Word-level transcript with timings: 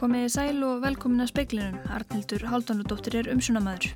Komiði 0.00 0.30
sæl 0.32 0.62
og 0.64 0.78
velkomin 0.80 1.20
að 1.20 1.28
speiklinum. 1.28 1.74
Arnildur 1.92 2.46
Haldunudóttir 2.48 3.18
er 3.20 3.26
umsunamaður. 3.34 3.90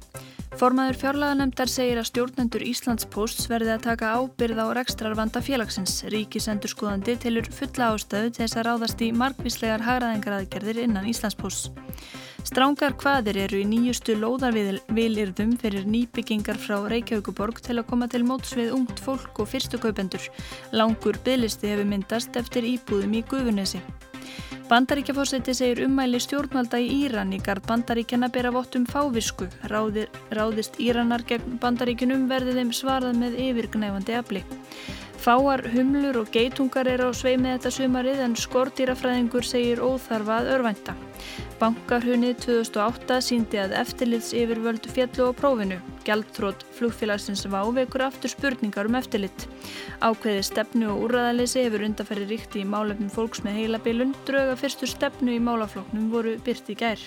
Formaður 0.61 0.99
fjárlaganemdar 1.01 1.71
segir 1.73 1.97
að 1.97 2.11
stjórnendur 2.11 2.65
Íslands 2.69 3.09
Posts 3.09 3.49
verði 3.49 3.73
að 3.73 3.87
taka 3.87 4.11
ábyrð 4.21 4.61
á 4.61 4.67
rekstrarvanda 4.77 5.41
félagsins. 5.41 5.97
Ríkisendur 6.13 6.75
skoðandi 6.75 7.17
tilur 7.25 7.49
fulla 7.49 7.95
ástöðu 7.95 8.35
til 8.35 8.45
þess 8.45 8.61
að 8.61 8.69
ráðast 8.69 9.01
í 9.01 9.11
markvíslegar 9.17 9.87
hagraðingaraðgerðir 9.89 10.85
innan 10.85 11.09
Íslands 11.09 11.41
Posts. 11.41 11.73
Strángar 12.45 12.99
hvaðir 13.01 13.41
eru 13.47 13.65
í 13.65 13.67
nýjustu 13.73 14.21
lóðarvilirðum 14.21 15.57
fyrir 15.57 15.89
nýbyggingar 15.89 16.61
frá 16.61 16.83
Reykjavíkuborg 16.85 17.65
til 17.65 17.81
að 17.81 17.89
koma 17.89 18.13
til 18.13 18.27
móts 18.29 18.53
við 18.53 18.77
ungt 18.77 19.01
fólk 19.01 19.41
og 19.41 19.55
fyrstu 19.57 19.81
kaupendur. 19.81 20.29
Langur 20.77 21.17
bygglisti 21.25 21.73
hefur 21.73 21.89
myndast 21.89 22.37
eftir 22.37 22.69
íbúðum 22.77 23.17
í 23.17 23.25
Guðunesi. 23.25 23.81
Bandaríkjafórseti 24.75 25.53
segir 25.55 25.85
ummæli 25.85 26.19
stjórnvalda 26.19 26.81
í 26.83 26.89
Íran 27.05 27.31
í 27.31 27.39
gard 27.47 27.63
bandaríkjana 27.69 28.27
bera 28.35 28.51
vottum 28.51 28.89
fávisku. 28.91 29.47
Ráði, 29.71 30.09
ráðist 30.35 30.81
Íranar 30.83 31.23
gegn 31.29 31.61
bandaríkunum 31.63 32.25
verði 32.27 32.57
þeim 32.57 32.73
svarað 32.75 33.21
með 33.21 33.37
yfirgnæfandi 33.45 34.17
afli. 34.19 34.43
Fáar, 35.25 35.63
humlur 35.73 36.19
og 36.21 36.27
geitungar 36.29 36.85
er 36.85 37.01
á 37.01 37.09
sveimið 37.17 37.55
þetta 37.55 37.71
sumarið 37.73 38.19
en 38.27 38.35
skortýrafræðingur 38.37 39.47
segir 39.49 39.81
óþarfa 39.81 40.35
að 40.43 40.51
örvænta. 40.59 40.95
Bankarhunnið 41.63 42.43
2008 42.45 43.17
síndi 43.25 43.63
að 43.63 43.73
eftirlits 43.81 44.35
yfirvöldu 44.37 44.93
fjallu 44.93 45.31
á 45.33 45.39
prófinu. 45.41 45.81
Gjaldtrót 46.05 46.69
flugfélagsins 46.77 47.47
vávekur 47.49 48.05
aftur 48.11 48.35
spurningar 48.35 48.93
um 48.93 49.01
eftirlit. 49.01 49.49
Ákveði 50.05 50.45
stefnu 50.45 50.93
og 50.93 51.09
úrraðalesi 51.09 51.65
hefur 51.65 51.89
undarferði 51.89 52.29
ríkt 52.35 52.61
í 52.61 52.69
málefnum 52.69 53.09
fólks 53.17 53.47
með 53.49 53.63
heilabilun. 53.63 54.17
Drauga 54.29 54.61
fyrstur 54.61 54.93
stefnu 54.93 55.39
í 55.39 55.41
málafloknum 55.41 56.13
voru 56.13 56.37
byrti 56.45 56.77
gær. 56.77 57.01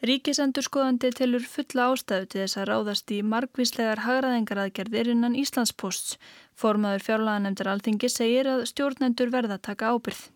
Ríkisendur 0.00 0.64
skoðandi 0.64 1.10
tilur 1.12 1.42
fulla 1.44 1.90
ástæðu 1.92 2.28
til 2.32 2.40
þess 2.40 2.56
að 2.56 2.68
ráðast 2.70 3.12
í 3.12 3.18
margvíslegar 3.20 4.00
hagraðingaraðgerðir 4.06 5.12
innan 5.12 5.36
Íslandsposts. 5.36 6.16
Formaður 6.56 7.04
fjárlaganemndir 7.04 7.68
alþingi 7.68 8.08
segir 8.08 8.48
að 8.48 8.64
stjórnendur 8.72 9.28
verða 9.34 9.60
taka 9.60 9.92
ábyrð. 9.92 10.30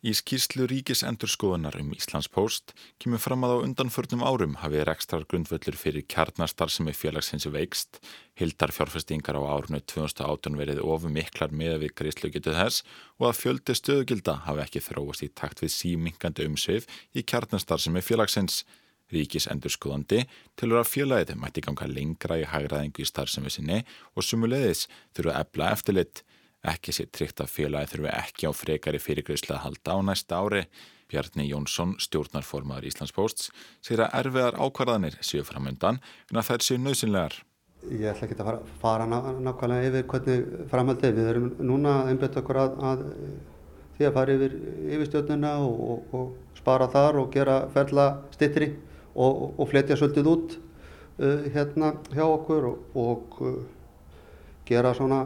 Í 0.00 0.14
skýrslu 0.16 0.64
ríkis 0.64 1.02
endurskoðunar 1.04 1.74
um 1.76 1.90
Íslandspost 1.92 2.72
kemur 3.02 3.20
fram 3.20 3.42
að 3.44 3.52
á 3.52 3.56
undanförnum 3.66 4.22
árum 4.24 4.54
hafið 4.62 4.86
rekstrar 4.88 5.26
grundvöldur 5.28 5.76
fyrir 5.76 6.06
kjarnastar 6.08 6.72
sem 6.72 6.88
er 6.88 6.96
félagsins 6.96 7.44
veikst, 7.52 8.00
hildar 8.32 8.72
fjárfestingar 8.72 9.36
á 9.36 9.44
árunni 9.44 9.82
2018 9.84 10.56
verið 10.56 10.80
ofum 10.80 11.12
miklar 11.12 11.52
með 11.52 11.82
við 11.84 11.92
greiðslugitu 12.00 12.56
þess 12.56 12.80
og 13.20 13.28
að 13.28 13.40
fjöldi 13.42 13.76
stöðugilda 13.76 14.38
hafi 14.48 14.64
ekki 14.64 14.86
þróast 14.88 15.26
í 15.28 15.34
takt 15.36 15.60
við 15.60 15.76
símingandi 15.76 16.48
umsveif 16.48 16.88
í 17.12 17.20
kjarnastar 17.20 17.84
sem 17.84 18.00
er 18.00 18.08
félagsins. 18.08 18.64
Ríkis 19.10 19.48
endurskoðandi 19.50 20.24
tilur 20.58 20.82
að 20.82 20.90
félagið 20.92 21.40
mætti 21.40 21.64
ganga 21.66 21.88
lengra 21.90 22.38
í 22.40 22.46
hægraðingu 22.48 23.02
í 23.02 23.08
starfsemi 23.08 23.50
sinni 23.52 23.82
og 24.14 24.26
sumulegðis 24.26 24.86
þurfa 25.16 25.34
að 25.34 25.44
ebla 25.44 25.72
eftirlitt. 25.74 26.22
Ekki 26.70 26.92
sé 26.92 27.06
tryggt 27.08 27.40
að 27.40 27.52
félagi 27.54 27.94
þurfi 27.94 28.10
ekki 28.12 28.48
á 28.48 28.52
frekari 28.52 29.00
fyrirgreysla 29.00 29.56
að 29.56 29.62
halda 29.64 29.96
á 29.96 29.98
næsta 30.10 30.40
ári. 30.40 30.64
Bjarni 31.10 31.48
Jónsson, 31.48 31.96
stjórnarformaður 31.98 32.86
Íslandsposts, 32.86 33.48
segir 33.82 34.04
að 34.04 34.12
erfiðar 34.20 34.58
ákvarðanir 34.62 35.16
séu 35.26 35.42
framöndan 35.42 35.98
en 36.30 36.38
að 36.38 36.52
þær 36.52 36.66
séu 36.66 36.82
nöðsynlegar. 36.82 37.40
Ég 37.88 38.10
ætla 38.12 38.28
ekki 38.28 38.36
að 38.36 38.44
fara, 38.44 38.60
fara 38.82 39.08
ná, 39.08 39.16
nákvæmlega 39.40 39.88
yfir 39.88 40.06
hvernig 40.12 40.68
framhaldið. 40.70 41.16
Við 41.16 41.30
erum 41.32 41.48
núna 41.64 41.94
einbjöðt 42.10 42.38
okkur 42.42 42.60
að, 42.60 42.76
að 42.90 43.04
því 43.96 44.06
að 44.06 44.14
fara 44.18 44.36
yfir 44.36 44.56
yfirstjórnuna 44.96 45.54
og, 45.64 45.80
og, 45.94 46.14
og 46.20 46.60
spara 46.60 46.90
þar 46.92 47.22
og 47.22 47.32
gera 47.34 47.56
ferla 47.72 48.06
stittri 48.36 48.70
og, 49.20 49.44
og 49.60 49.68
fletja 49.70 49.98
svolítið 49.98 50.32
út 50.32 50.56
uh, 50.56 51.46
hérna 51.52 51.94
hjá 52.14 52.24
okkur 52.24 52.70
og 52.70 53.38
uh, 53.44 53.60
gera 54.68 54.94
svona 54.96 55.24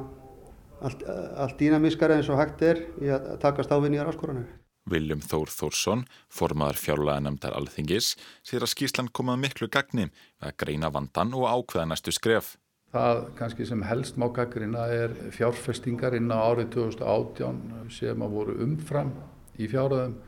allt, 0.85 1.07
allt 1.07 1.57
dýnamískara 1.61 2.19
eins 2.19 2.31
og 2.33 2.41
hægt 2.41 2.63
er 2.67 2.85
í 3.03 3.11
að 3.15 3.35
takast 3.43 3.73
á 3.73 3.79
við 3.79 3.95
nýjar 3.95 4.13
áskoranir. 4.13 4.51
Viljum 4.91 5.23
Þór 5.25 5.49
Þórsson, 5.49 6.03
formaður 6.29 6.77
fjárlæðanemndar 6.83 7.55
alþingis, 7.57 8.11
sér 8.45 8.67
að 8.67 8.75
skýrslan 8.75 9.09
komað 9.17 9.41
miklu 9.47 9.71
gagni 9.73 10.11
með 10.11 10.51
að 10.51 10.59
greina 10.61 10.91
vandan 10.93 11.33
og 11.39 11.49
ákveða 11.49 11.87
næstu 11.89 12.13
skref. 12.13 12.59
Það 12.95 13.23
kannski 13.39 13.65
sem 13.67 13.81
helst 13.89 14.19
má 14.21 14.29
gaggrina 14.31 14.85
er 14.93 15.15
fjárfestingar 15.35 16.15
inn 16.19 16.29
á 16.31 16.39
árið 16.39 16.69
2018 16.77 17.89
sem 17.97 18.23
að 18.23 18.37
voru 18.37 18.59
umfram 18.63 19.11
í 19.57 19.67
fjárhæðum 19.73 20.19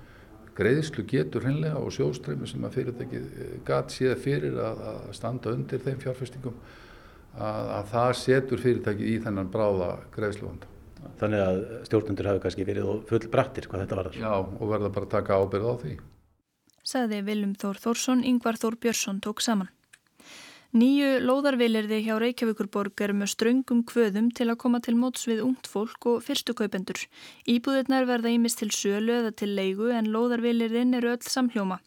greiðslu 0.57 1.05
getur 1.09 1.45
hreinlega 1.45 1.81
og 1.81 1.93
sjóstreymi 1.95 2.49
sem 2.49 2.65
að 2.65 2.79
fyrirtæki 2.79 3.21
gat 3.67 3.93
séð 3.95 4.17
fyrir 4.25 4.57
að, 4.63 4.83
að 4.93 5.13
standa 5.19 5.53
undir 5.53 5.83
þeim 5.85 6.01
fjárfestingum 6.03 6.57
að, 7.37 7.69
að 7.79 7.93
það 7.93 8.15
setur 8.23 8.65
fyrirtæki 8.65 9.13
í 9.13 9.21
þennan 9.25 9.53
bráða 9.53 9.93
greiðsluvanda. 10.17 10.73
Þannig 11.21 11.43
að 11.45 11.63
stjórnundur 11.87 12.29
hafi 12.31 12.43
kannski 12.45 12.67
verið 12.67 12.91
full 13.09 13.23
brattir 13.33 13.69
hvað 13.71 13.85
þetta 13.85 13.99
var 13.99 14.11
þar. 14.11 14.21
Já, 14.21 14.33
og 14.37 14.71
verða 14.73 14.93
bara 14.97 15.09
að 15.09 15.15
taka 15.15 15.41
ábyrð 15.41 15.69
á 15.71 15.75
því. 15.85 15.97
Saði 16.87 17.23
Viljum 17.27 17.55
Þór 17.59 17.81
Þórsson, 17.83 18.25
Yngvar 18.27 18.59
Þór 18.63 18.79
Björnsson 18.83 19.23
tók 19.23 19.43
saman. 19.45 19.71
Nýju 20.77 21.23
lóðarvilirði 21.25 22.03
hjá 22.05 22.19
Reykjavíkurborg 22.21 23.01
er 23.01 23.15
með 23.17 23.31
ströngum 23.33 23.79
kvöðum 23.89 24.27
til 24.37 24.45
að 24.51 24.59
koma 24.61 24.81
til 24.85 24.93
móts 24.99 25.23
við 25.25 25.39
ungt 25.47 25.71
fólk 25.73 26.09
og 26.11 26.19
fyrstu 26.27 26.53
kaupendur. 26.59 26.99
Íbúðirnar 27.49 28.05
verða 28.11 28.35
ímist 28.35 28.61
til 28.61 28.69
sölu 28.77 29.15
eða 29.15 29.31
til 29.41 29.55
leigu 29.57 29.89
en 29.97 30.11
lóðarvilirðin 30.13 30.99
eru 30.99 31.15
öll 31.15 31.25
samhljóma. 31.25 31.79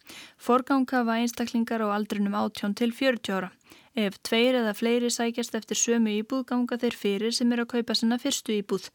Forgang 0.42 0.90
hafa 0.90 1.20
einstaklingar 1.22 1.86
á 1.86 1.94
aldrinum 2.00 2.34
18 2.40 2.74
til 2.82 2.96
40 2.98 3.36
ára. 3.38 3.52
Ef 4.00 4.16
tveir 4.24 4.56
eða 4.60 4.72
fleiri 4.78 5.10
sækjast 5.12 5.56
eftir 5.58 5.78
sömu 5.80 6.12
íbúð 6.22 6.46
ganga 6.52 6.78
þeir 6.80 6.96
fyrir 6.96 7.34
sem 7.36 7.50
er 7.52 7.64
að 7.64 7.72
kaupa 7.74 7.96
sinna 7.98 8.18
fyrstu 8.22 8.54
íbúð. 8.56 8.86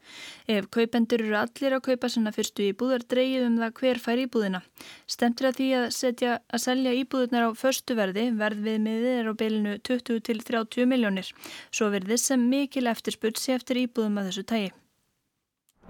Ef 0.49 0.69
kaupendur 0.73 1.21
eru 1.25 1.35
allir 1.37 1.75
að 1.77 1.83
kaupa 1.89 2.09
sinna 2.09 2.31
fyrstu 2.33 2.63
íbúð 2.69 2.95
er 2.95 3.05
dreyið 3.13 3.45
um 3.49 3.59
það 3.61 3.73
hver 3.81 4.01
fær 4.01 4.21
íbúðina. 4.23 4.61
Stemtur 5.05 5.49
að 5.51 5.59
því 5.59 5.67
að, 5.79 5.85
setja, 5.97 6.37
að 6.49 6.63
selja 6.63 6.95
íbúðunar 7.01 7.45
á 7.45 7.49
förstu 7.59 7.97
verði, 7.99 8.23
verðviðmiðið 8.39 9.19
er 9.19 9.29
á 9.29 9.33
beilinu 9.37 9.75
20 9.91 10.23
til 10.25 10.39
30 10.47 10.89
miljónir. 10.89 11.29
Svo 11.69 11.91
verðið 11.93 12.23
sem 12.23 12.49
mikil 12.49 12.87
eftirspursi 12.89 13.53
eftir 13.53 13.83
íbúðum 13.85 14.21
að 14.21 14.31
þessu 14.31 14.45
tægi. 14.53 14.71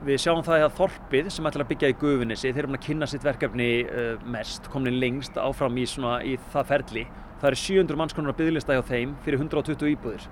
Við 0.03 0.17
sjáum 0.19 0.41
það 0.43 0.65
að 0.65 0.73
Þorpið 0.75 1.29
sem 1.31 1.45
ætlar 1.47 1.63
að 1.63 1.69
byggja 1.69 1.89
í 1.93 1.95
Guðunissi, 2.01 2.49
þeir 2.51 2.65
eru 2.65 2.75
að 2.75 2.81
kynna 2.83 3.07
sitt 3.07 3.23
verkefni 3.23 3.69
uh, 3.85 4.25
mest, 4.27 4.67
komin 4.73 4.99
lengst 4.99 5.39
áfram 5.39 5.79
í, 5.79 5.85
svona, 5.87 6.17
í 6.19 6.35
það 6.51 6.67
ferli 6.73 7.05
það 7.41 7.49
eru 7.49 7.59
700 7.61 7.99
mannskonar 7.99 8.37
byggðlista 8.37 8.77
hjá 8.77 8.83
þeim 8.87 9.15
fyrir 9.25 9.41
120 9.41 9.91
íbúðir. 9.91 10.27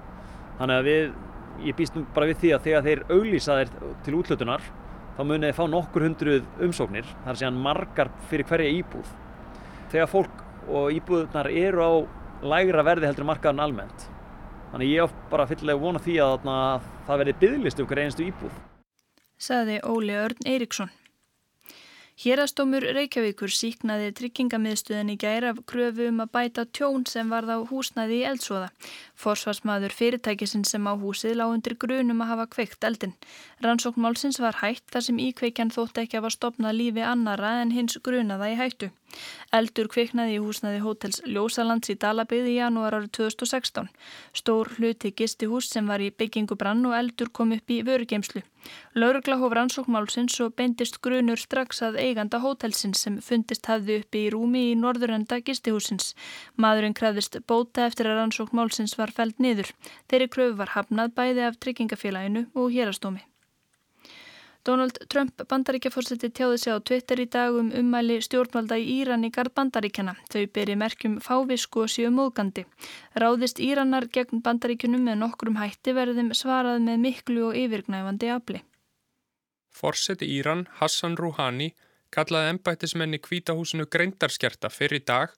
Þannig 0.59 0.79
að 0.79 0.87
við, 0.87 1.11
ég 1.67 1.77
býst 1.77 1.97
nú 1.97 2.05
bara 2.15 2.29
við 2.29 2.39
því 2.43 2.53
að 2.55 2.65
þegar 2.67 2.87
þeir 2.87 3.03
auglýsa 3.09 3.59
þeir 3.59 3.75
til 4.05 4.15
útlutunar 4.19 4.65
þá 5.17 5.21
munið 5.29 5.45
þeir 5.49 5.57
fá 5.59 5.65
nokkur 5.69 6.07
hundruð 6.07 6.65
umsóknir 6.67 7.11
þar 7.25 7.39
sé 7.39 7.47
hann 7.47 7.61
margar 7.67 8.11
fyrir 8.31 8.49
hverja 8.49 8.73
íbúð. 8.79 9.13
Þegar 9.93 10.09
fólk 10.09 10.43
og 10.71 10.89
íbúðunar 10.95 11.51
eru 11.51 11.85
á 11.85 11.91
lægra 12.53 12.85
verði 12.87 13.09
heldur 13.09 13.29
markaðan 13.29 13.63
almennt. 13.67 14.07
Þannig 14.73 14.95
ég 14.95 15.05
á 15.05 15.07
bara 15.29 15.47
fyllilega 15.49 15.83
vona 15.83 16.01
því 16.01 16.17
að 16.23 16.49
það 17.05 17.19
verði 17.21 17.39
byggðlist 17.43 17.83
um 17.83 17.89
hver 17.91 18.03
einstu 18.07 18.25
íbúð. 18.25 18.59
Saði 19.37 19.81
Óli 19.85 20.15
Örn 20.17 20.47
Eiríksson 20.47 20.93
Hérastómur 22.13 22.83
Reykjavíkur 22.93 23.49
síknaði 23.49 24.11
tryggingamiðstöðin 24.19 25.09
í 25.09 25.17
gæra 25.17 25.49
af 25.53 25.61
kröfu 25.65 26.05
um 26.11 26.21
að 26.21 26.29
bæta 26.35 26.65
tjón 26.69 27.07
sem 27.09 27.31
varð 27.33 27.49
á 27.49 27.57
húsnæði 27.65 28.19
í 28.19 28.27
eldsvoða. 28.29 28.67
Forsvarsmaður 29.17 29.95
fyrirtækisinn 29.97 30.67
sem 30.69 30.85
á 30.85 30.93
húsið 30.93 31.39
lág 31.39 31.55
undir 31.55 31.73
grunum 31.81 32.21
að 32.21 32.31
hafa 32.35 32.45
kveikt 32.53 32.85
eldin. 32.85 33.15
Rannsóknmálsins 33.65 34.37
var 34.45 34.61
hægt 34.61 34.85
þar 34.93 35.07
sem 35.07 35.23
íkveikjan 35.25 35.73
þótt 35.73 36.03
ekki 36.03 36.21
að 36.21 36.27
var 36.27 36.37
stopnað 36.37 36.77
lífi 36.83 37.01
annara 37.01 37.55
en 37.63 37.73
hins 37.73 37.97
grunaða 38.05 38.53
í 38.53 38.59
hættu. 38.61 38.93
Eldur 39.53 39.89
kviknaði 39.91 40.37
í 40.37 40.41
húsnaði 40.43 40.79
hótels 40.83 41.21
Ljósalands 41.27 41.91
í 41.93 41.95
Dalabið 42.01 42.49
í 42.51 42.55
janúar 42.57 42.97
árið 42.97 43.11
2016. 43.19 43.89
Stór 44.33 44.71
hluti 44.77 45.11
gisti 45.17 45.49
hús 45.51 45.69
sem 45.69 45.89
var 45.89 46.01
í 46.01 46.09
byggingu 46.09 46.57
brann 46.59 46.85
og 46.89 46.95
eldur 46.97 47.29
kom 47.29 47.53
upp 47.55 47.73
í 47.73 47.81
vörugeimslu. 47.85 48.43
Laurugla 48.95 49.37
hóf 49.41 49.53
rannsókmálsins 49.57 50.39
og 50.45 50.55
beindist 50.59 51.01
grunur 51.03 51.41
strax 51.41 51.83
að 51.85 51.99
eiganda 52.05 52.39
hótelsins 52.43 53.03
sem 53.05 53.19
fundist 53.27 53.67
hafði 53.71 53.99
uppi 54.03 54.23
í 54.27 54.31
rúmi 54.33 54.63
í 54.71 54.77
norðurenda 54.79 55.41
gistihúsins. 55.43 56.13
Maðurinn 56.55 56.97
krafðist 56.97 57.41
bóta 57.49 57.89
eftir 57.89 58.09
að 58.09 58.21
rannsókmálsins 58.21 58.97
var 59.01 59.11
fælt 59.11 59.43
niður. 59.43 59.73
Þeirri 60.07 60.31
kröfu 60.37 60.57
var 60.63 60.73
hafnað 60.77 61.13
bæði 61.19 61.47
af 61.49 61.59
tryggingafélaginu 61.59 62.47
og 62.55 62.71
hérastómi. 62.71 63.25
Donald 64.63 64.95
Trump 65.11 65.41
bandaríkjaforsetti 65.51 66.29
tjáði 66.31 66.57
sig 66.61 66.71
á 66.71 66.79
Twitter 66.79 67.19
í 67.19 67.25
dag 67.27 67.55
um 67.59 67.71
ummæli 67.75 68.21
stjórnvalda 68.23 68.77
í 68.79 68.85
Íran 69.01 69.25
í 69.27 69.31
gard 69.35 69.51
bandaríkjana. 69.59 70.13
Þau 70.31 70.43
beri 70.55 70.77
merkjum 70.79 71.17
fávisku 71.23 71.83
og 71.83 71.91
séu 71.91 72.11
móðgandi. 72.15 72.63
Ráðist 73.19 73.59
Íranar 73.59 74.07
gegn 74.07 74.39
bandaríkunum 74.45 75.03
með 75.03 75.19
nokkrum 75.25 75.59
hætti 75.59 75.91
verðum 75.97 76.31
svarað 76.31 76.79
með 76.85 77.01
miklu 77.07 77.49
og 77.49 77.57
yfirgnæfandi 77.59 78.29
afli. 78.31 78.61
Forsetti 79.73 80.29
Íran 80.31 80.67
Hassan 80.79 81.17
Rouhani 81.19 81.73
kallaði 82.13 82.53
ennbættismenni 82.53 83.19
kvítahúsinu 83.19 83.89
greindarskerta 83.91 84.71
fyrir 84.71 85.01
í 85.01 85.03
dag 85.03 85.33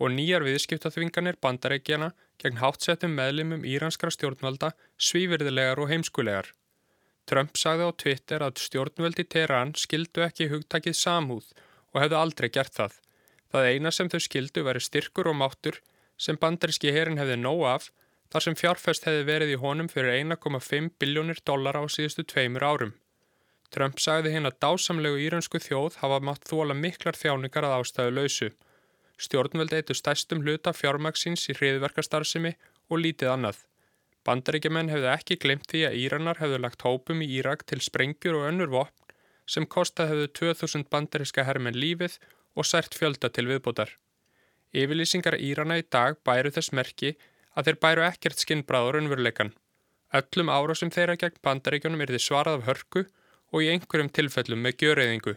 og 0.00 0.14
nýjar 0.14 0.46
viðskiptaþvinganir 0.46 1.36
bandarækjana 1.44 2.14
gegn 2.40 2.62
hátsettum 2.62 3.12
meðlimum 3.18 3.66
íranskra 3.68 4.08
stjórnvalda 4.14 4.72
svífyrðilegar 4.96 5.82
og 5.82 5.92
heimskulegar. 5.92 6.54
Trump 7.26 7.58
sagði 7.58 7.86
á 7.86 7.90
Twitter 8.02 8.44
að 8.46 8.62
stjórnvöldi 8.64 9.26
Teheran 9.28 9.74
skildu 9.78 10.24
ekki 10.26 10.48
hugtakið 10.50 10.96
samhúð 10.98 11.52
og 11.92 12.02
hefðu 12.02 12.18
aldrei 12.20 12.48
gert 12.48 12.74
það. 12.76 12.96
Það 13.50 13.68
eina 13.70 13.90
sem 13.94 14.10
þau 14.10 14.20
skildu 14.26 14.64
veri 14.66 14.82
styrkur 14.82 15.30
og 15.30 15.38
máttur 15.42 15.80
sem 16.20 16.38
bandaríski 16.38 16.92
herin 16.94 17.18
hefði 17.18 17.38
nóg 17.40 17.64
af 17.66 17.90
þar 18.30 18.46
sem 18.46 18.58
fjárfest 18.58 19.06
hefði 19.08 19.26
verið 19.26 19.54
í 19.54 19.60
honum 19.62 19.88
fyrir 19.90 20.16
1,5 20.20 20.90
biljónir 21.02 21.40
dólar 21.46 21.78
á 21.80 21.84
síðustu 21.90 22.26
tveimur 22.30 22.66
árum. 22.66 22.92
Trump 23.74 24.02
sagði 24.02 24.34
hinn 24.34 24.48
að 24.48 24.58
dásamlegu 24.64 25.18
íraunsku 25.26 25.60
þjóð 25.62 26.00
hafa 26.02 26.18
mátt 26.26 26.46
þóla 26.50 26.74
miklar 26.74 27.18
þjáningar 27.18 27.66
að 27.66 27.76
ástæðu 27.78 28.14
lausu. 28.16 28.50
Stjórnvöld 29.20 29.74
eitu 29.76 29.94
stæstum 29.94 30.42
hluta 30.42 30.72
fjármaksins 30.74 31.46
í 31.52 31.56
hriðverkastarfsemi 31.58 32.56
og 32.90 33.02
lítið 33.04 33.34
annað. 33.34 33.58
Bandaríkjumenn 34.30 34.92
hefðu 34.92 35.08
ekki 35.10 35.36
glimt 35.42 35.64
því 35.72 35.80
að 35.88 35.96
Íranar 36.04 36.38
hefðu 36.38 36.58
lagt 36.62 36.84
hópum 36.86 37.22
í 37.24 37.26
Írak 37.40 37.64
til 37.66 37.80
sprengjur 37.82 38.36
og 38.38 38.44
önnur 38.52 38.70
vopn 38.70 39.16
sem 39.50 39.66
kostað 39.66 40.12
hefðu 40.12 40.28
2000 40.38 40.86
bandaríska 40.92 41.42
herrmenn 41.48 41.78
lífið 41.82 42.14
og 42.54 42.68
sært 42.68 42.94
fjölda 42.94 43.32
til 43.34 43.48
viðbútar. 43.48 43.90
Yfirlýsingar 44.70 45.34
Írana 45.34 45.80
í 45.80 45.86
dag 45.96 46.20
bæru 46.22 46.52
þess 46.54 46.70
merki 46.78 47.16
að 47.58 47.70
þeir 47.70 47.80
bæru 47.82 48.06
ekkert 48.06 48.44
skinnbráður 48.44 49.00
unnveruleikan. 49.00 49.50
Öllum 50.14 50.54
ára 50.54 50.78
sem 50.78 50.94
þeirra 50.94 51.18
gegn 51.18 51.42
bandaríkjunum 51.42 52.06
er 52.06 52.14
þið 52.14 52.26
svarað 52.28 52.60
af 52.60 52.68
hörku 52.70 53.06
og 53.50 53.64
í 53.66 53.72
einhverjum 53.72 54.14
tilfellum 54.14 54.62
með 54.62 54.78
gjöreyðingu. 54.84 55.34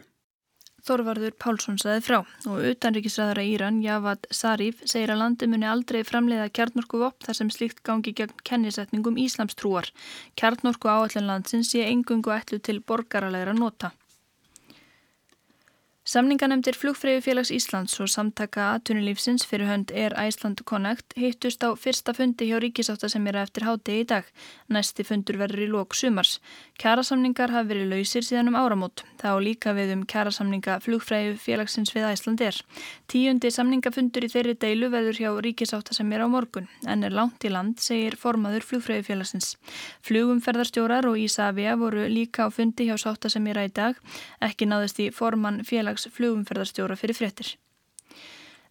Þorvarður 0.84 1.32
Pálsson 1.40 1.78
saði 1.80 2.02
frá 2.04 2.18
og 2.20 2.58
utanríkisræðara 2.68 3.44
Íran, 3.48 3.78
Javad 3.80 4.26
Zarif, 4.28 4.82
segir 4.84 5.14
að 5.14 5.22
landi 5.22 5.48
muni 5.48 5.64
aldrei 5.64 6.02
framleiða 6.04 6.50
kjarnorku 6.52 7.00
vopp 7.00 7.24
þar 7.24 7.38
sem 7.38 7.52
slíkt 7.54 7.80
gangi 7.88 8.12
gegn 8.12 8.36
kennisetningum 8.44 9.16
Íslamstrúar. 9.24 9.88
Kjarnorku 10.36 10.92
áallin 10.92 11.30
landsins 11.30 11.72
sé 11.72 11.86
engungu 11.88 12.36
ætlu 12.36 12.60
til 12.60 12.82
borgaralegra 12.84 13.56
nota. 13.56 13.94
Samninganemdir 16.04 16.76
Flugfreyjufélags 16.76 17.48
Íslands 17.48 17.94
og 17.96 18.10
samtaka 18.12 18.66
aðtunulífsins 18.74 19.46
fyrir 19.48 19.70
hönd 19.70 19.88
er 19.96 20.12
Æsland 20.20 20.60
Connect 20.68 21.14
hittust 21.16 21.64
á 21.64 21.72
fyrsta 21.80 22.12
fundi 22.12 22.44
hjá 22.50 22.58
ríkisáttasemjara 22.60 23.46
eftir 23.46 23.64
háti 23.64 23.94
í 24.02 24.04
dag. 24.04 24.28
Næsti 24.68 25.00
fundur 25.08 25.38
verður 25.40 25.62
í 25.64 25.68
lók 25.72 25.96
sumars. 25.96 26.42
Kjærasamningar 26.76 27.54
hafi 27.54 27.70
verið 27.70 27.88
lausir 27.94 28.26
síðan 28.26 28.50
um 28.52 28.58
áramót. 28.60 29.00
Það 29.16 29.32
á 29.32 29.38
líka 29.46 29.72
við 29.72 29.94
um 29.94 30.02
kjærasamninga 30.04 30.74
Flugfreyjufélagsins 30.84 31.94
við 31.96 32.04
Æsland 32.10 32.44
er. 32.44 32.60
Tíundi 33.08 33.48
samningafundur 33.48 34.28
í 34.28 34.30
þeirri 34.34 34.54
deilu 34.60 34.92
verður 34.92 35.22
hjá 35.22 35.30
ríkisáttasemjara 35.40 36.28
á 36.28 36.34
morgun. 36.36 36.68
En 36.84 37.00
er 37.00 37.16
langt 37.16 37.48
í 37.48 37.54
land, 37.54 37.80
segir 37.80 38.18
formaður 38.20 38.68
Flugfreyjufélagsins. 38.68 39.54
Flugumferðarstjórar 40.04 41.08
og 41.08 41.16
Ísafja 41.16 41.80
voru 41.80 42.04
líka 42.12 42.44
á 42.44 42.52
fundi 42.52 42.90
hjá 42.90 43.00
sáttasemjara 43.00 43.64
í 43.64 43.72
dag. 43.72 43.96
Ekki 44.44 44.68
náðist 44.68 45.00
í 45.00 45.08
formann 45.08 45.64
félags 45.64 45.93
félags 45.94 46.10
flugumferðarstjóra 46.14 46.96
fyrir 46.96 47.14
fréttir. 47.14 47.56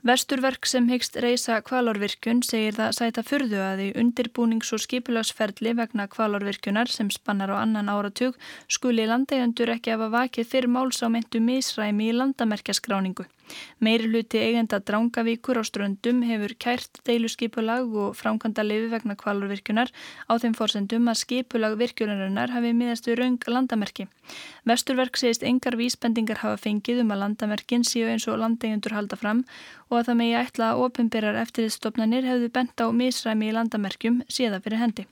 Vesturverk 0.04 0.66
sem 0.68 0.90
hyggst 0.92 1.16
reysa 1.16 1.62
kvalárvirkjun 1.64 2.42
segir 2.44 2.76
það 2.76 2.96
sæta 2.98 3.24
fyrðu 3.24 3.60
að 3.64 3.84
í 3.86 3.90
undirbúnings- 3.96 4.74
og 4.76 4.82
skipulagsferðli 4.84 5.72
vegna 5.78 6.10
kvalárvirkjunar 6.12 6.92
sem 6.92 7.10
spannar 7.10 7.56
á 7.56 7.64
annan 7.64 7.88
áratug 7.88 8.36
skuli 8.68 9.08
landeigandur 9.08 9.72
ekki 9.72 9.96
hafa 9.96 10.10
vakið 10.12 10.50
fyrir 10.52 10.68
máls 10.68 11.00
á 11.00 11.08
mentu 11.08 11.40
misræmi 11.40 12.12
í 12.12 12.18
landamerkjaskráningu. 12.20 13.24
Meiri 13.84 14.10
hluti 14.10 14.42
eigenda 14.42 14.80
Drangavíkur 14.80 15.60
á 15.60 15.64
ströndum 15.68 16.22
hefur 16.28 16.56
kært 16.66 17.00
deiluskipulag 17.08 17.94
og 18.04 18.18
framkvæmda 18.20 18.66
lifi 18.66 18.90
vegna 18.94 19.16
kvalurvirkjunar 19.20 19.92
á 20.30 20.34
þeim 20.42 20.58
fórsendum 20.58 21.10
að 21.12 21.22
skipulag 21.24 21.78
virkunarinnar 21.82 22.54
hafi 22.56 22.74
miðast 22.74 23.10
við 23.10 23.20
raung 23.22 23.40
landamerki. 23.48 24.08
Vesturverk 24.70 25.20
segist 25.20 25.44
engar 25.44 25.78
vísbendingar 25.80 26.44
hafa 26.44 26.62
fengið 26.66 27.04
um 27.04 27.16
að 27.16 27.24
landamerkin 27.24 27.88
séu 27.88 28.08
eins 28.12 28.28
og 28.28 28.40
landeigendur 28.44 28.96
halda 28.98 29.20
fram 29.20 29.44
og 29.90 30.00
að 30.00 30.08
það 30.12 30.22
megi 30.22 30.38
ætla 30.44 30.70
að 30.72 30.86
ofinbyrjar 30.88 31.42
eftirlitstofnanir 31.44 32.30
hefðu 32.30 32.54
bent 32.58 32.80
á 32.80 32.88
misræmi 32.92 33.52
í 33.52 33.58
landamerkjum 33.58 34.24
síða 34.32 34.64
fyrir 34.64 34.82
hendi. 34.86 35.08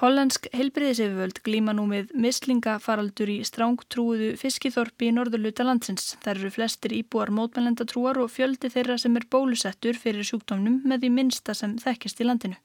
Hollandsk 0.00 0.46
helbriðisefjöld 0.56 1.42
glíma 1.44 1.74
nú 1.76 1.82
með 1.90 2.14
mislingafaraldur 2.16 3.28
í 3.34 3.42
strángtrúðu 3.44 4.30
fiskiþorpi 4.40 5.10
í 5.10 5.12
norðurluta 5.12 5.66
landsins. 5.66 6.14
Það 6.22 6.38
eru 6.38 6.52
flestir 6.54 6.94
íbúar 6.96 7.28
mótmælendatrúar 7.36 8.22
og 8.22 8.30
fjöldi 8.32 8.70
þeirra 8.72 8.96
sem 9.02 9.18
er 9.20 9.26
bólusettur 9.28 10.00
fyrir 10.00 10.24
sjúkdómnum 10.24 10.80
með 10.88 11.04
því 11.04 11.12
minsta 11.18 11.56
sem 11.58 11.76
þekkist 11.84 12.24
í 12.24 12.28
landinu. 12.30 12.56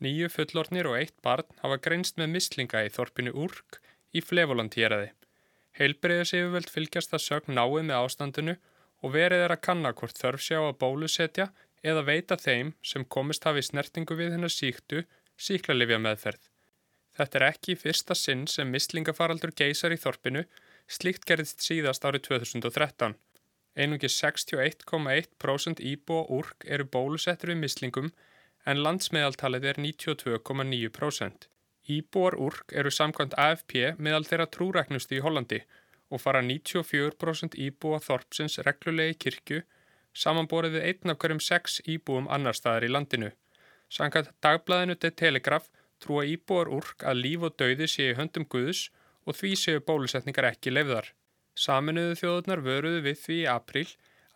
Nýju 0.00 0.32
fullornir 0.32 0.88
og 0.88 0.96
eitt 1.02 1.16
barn 1.20 1.60
hafa 1.60 1.76
greinst 1.84 2.16
með 2.16 2.32
mislinga 2.38 2.86
í 2.86 2.94
þorpinu 2.94 3.36
Úrk 3.36 3.82
í 4.16 4.24
Flevolandýraði. 4.24 5.12
Helbriðisefjöld 5.76 6.72
fylgjast 6.72 7.12
það 7.12 7.26
sögn 7.26 7.60
náið 7.60 7.82
með 7.84 7.96
ástandinu 7.98 8.56
og 9.04 9.12
verið 9.12 9.44
er 9.44 9.52
að 9.52 9.64
kanna 9.68 9.92
hvort 9.92 10.16
þörf 10.16 10.48
sjá 10.48 10.62
að 10.62 10.78
bólusetja 10.80 11.50
eða 11.84 12.08
veita 12.08 12.40
þeim 12.40 12.72
sem 12.80 13.04
komist 13.04 13.44
hafi 13.44 13.60
snertingu 13.68 14.16
við 14.16 14.38
hennar 14.38 14.56
síktu 14.56 15.04
síklarlifja 15.40 15.98
meðferð. 16.02 16.42
Þetta 17.16 17.38
er 17.40 17.46
ekki 17.48 17.76
fyrsta 17.80 18.14
sinn 18.16 18.46
sem 18.48 18.70
mislingafaraldur 18.70 19.52
geysar 19.56 19.94
í 19.94 19.98
þorpinu, 20.00 20.44
slíkt 20.86 21.26
gerðist 21.28 21.64
síðast 21.64 22.04
árið 22.06 22.28
2013. 22.28 23.16
Einungi 23.80 24.10
61,1% 24.10 25.82
íbúa 25.92 26.26
úrk 26.38 26.66
eru 26.66 26.86
bólusettur 26.96 27.52
við 27.52 27.62
mislingum 27.64 28.10
en 28.66 28.82
landsmeðaltalið 28.84 29.68
er 29.72 29.82
92,9%. 29.84 31.48
Íbúar 31.90 32.36
úrk 32.38 32.74
eru 32.76 32.90
samkvæmt 32.92 33.36
AFP 33.40 33.94
meðal 33.98 34.26
þeirra 34.28 34.48
trúræknusti 34.54 35.18
í 35.18 35.22
Hollandi 35.24 35.60
og 36.10 36.22
fara 36.22 36.42
94% 36.42 37.56
íbúa 37.66 38.00
þorpsins 38.04 38.58
reglulegi 38.66 39.16
kirkju 39.24 39.62
samanborið 40.22 40.76
við 40.76 40.86
einn 40.90 41.12
af 41.12 41.20
hverjum 41.22 41.42
sex 41.42 41.80
íbúum 41.86 42.28
annar 42.30 42.58
staðar 42.58 42.86
í 42.86 42.90
landinu. 42.90 43.30
Sankat 43.90 44.30
dagblæðinu 44.44 44.96
til 45.02 45.12
Telegraf 45.18 45.68
trúa 46.02 46.22
íbúar 46.24 46.70
úrk 46.70 47.02
að 47.02 47.22
líf 47.24 47.46
og 47.48 47.56
dauði 47.60 47.88
séu 47.90 48.14
höndum 48.18 48.46
Guðs 48.52 48.86
og 49.26 49.36
því 49.36 49.50
séu 49.58 49.82
bólusetningar 49.84 50.48
ekki 50.52 50.72
lefðar. 50.72 51.10
Saminuðu 51.58 52.14
þjóðunar 52.20 52.62
vöruðu 52.64 53.00
við 53.08 53.18
því 53.24 53.38
í 53.42 53.50
april 53.50 53.88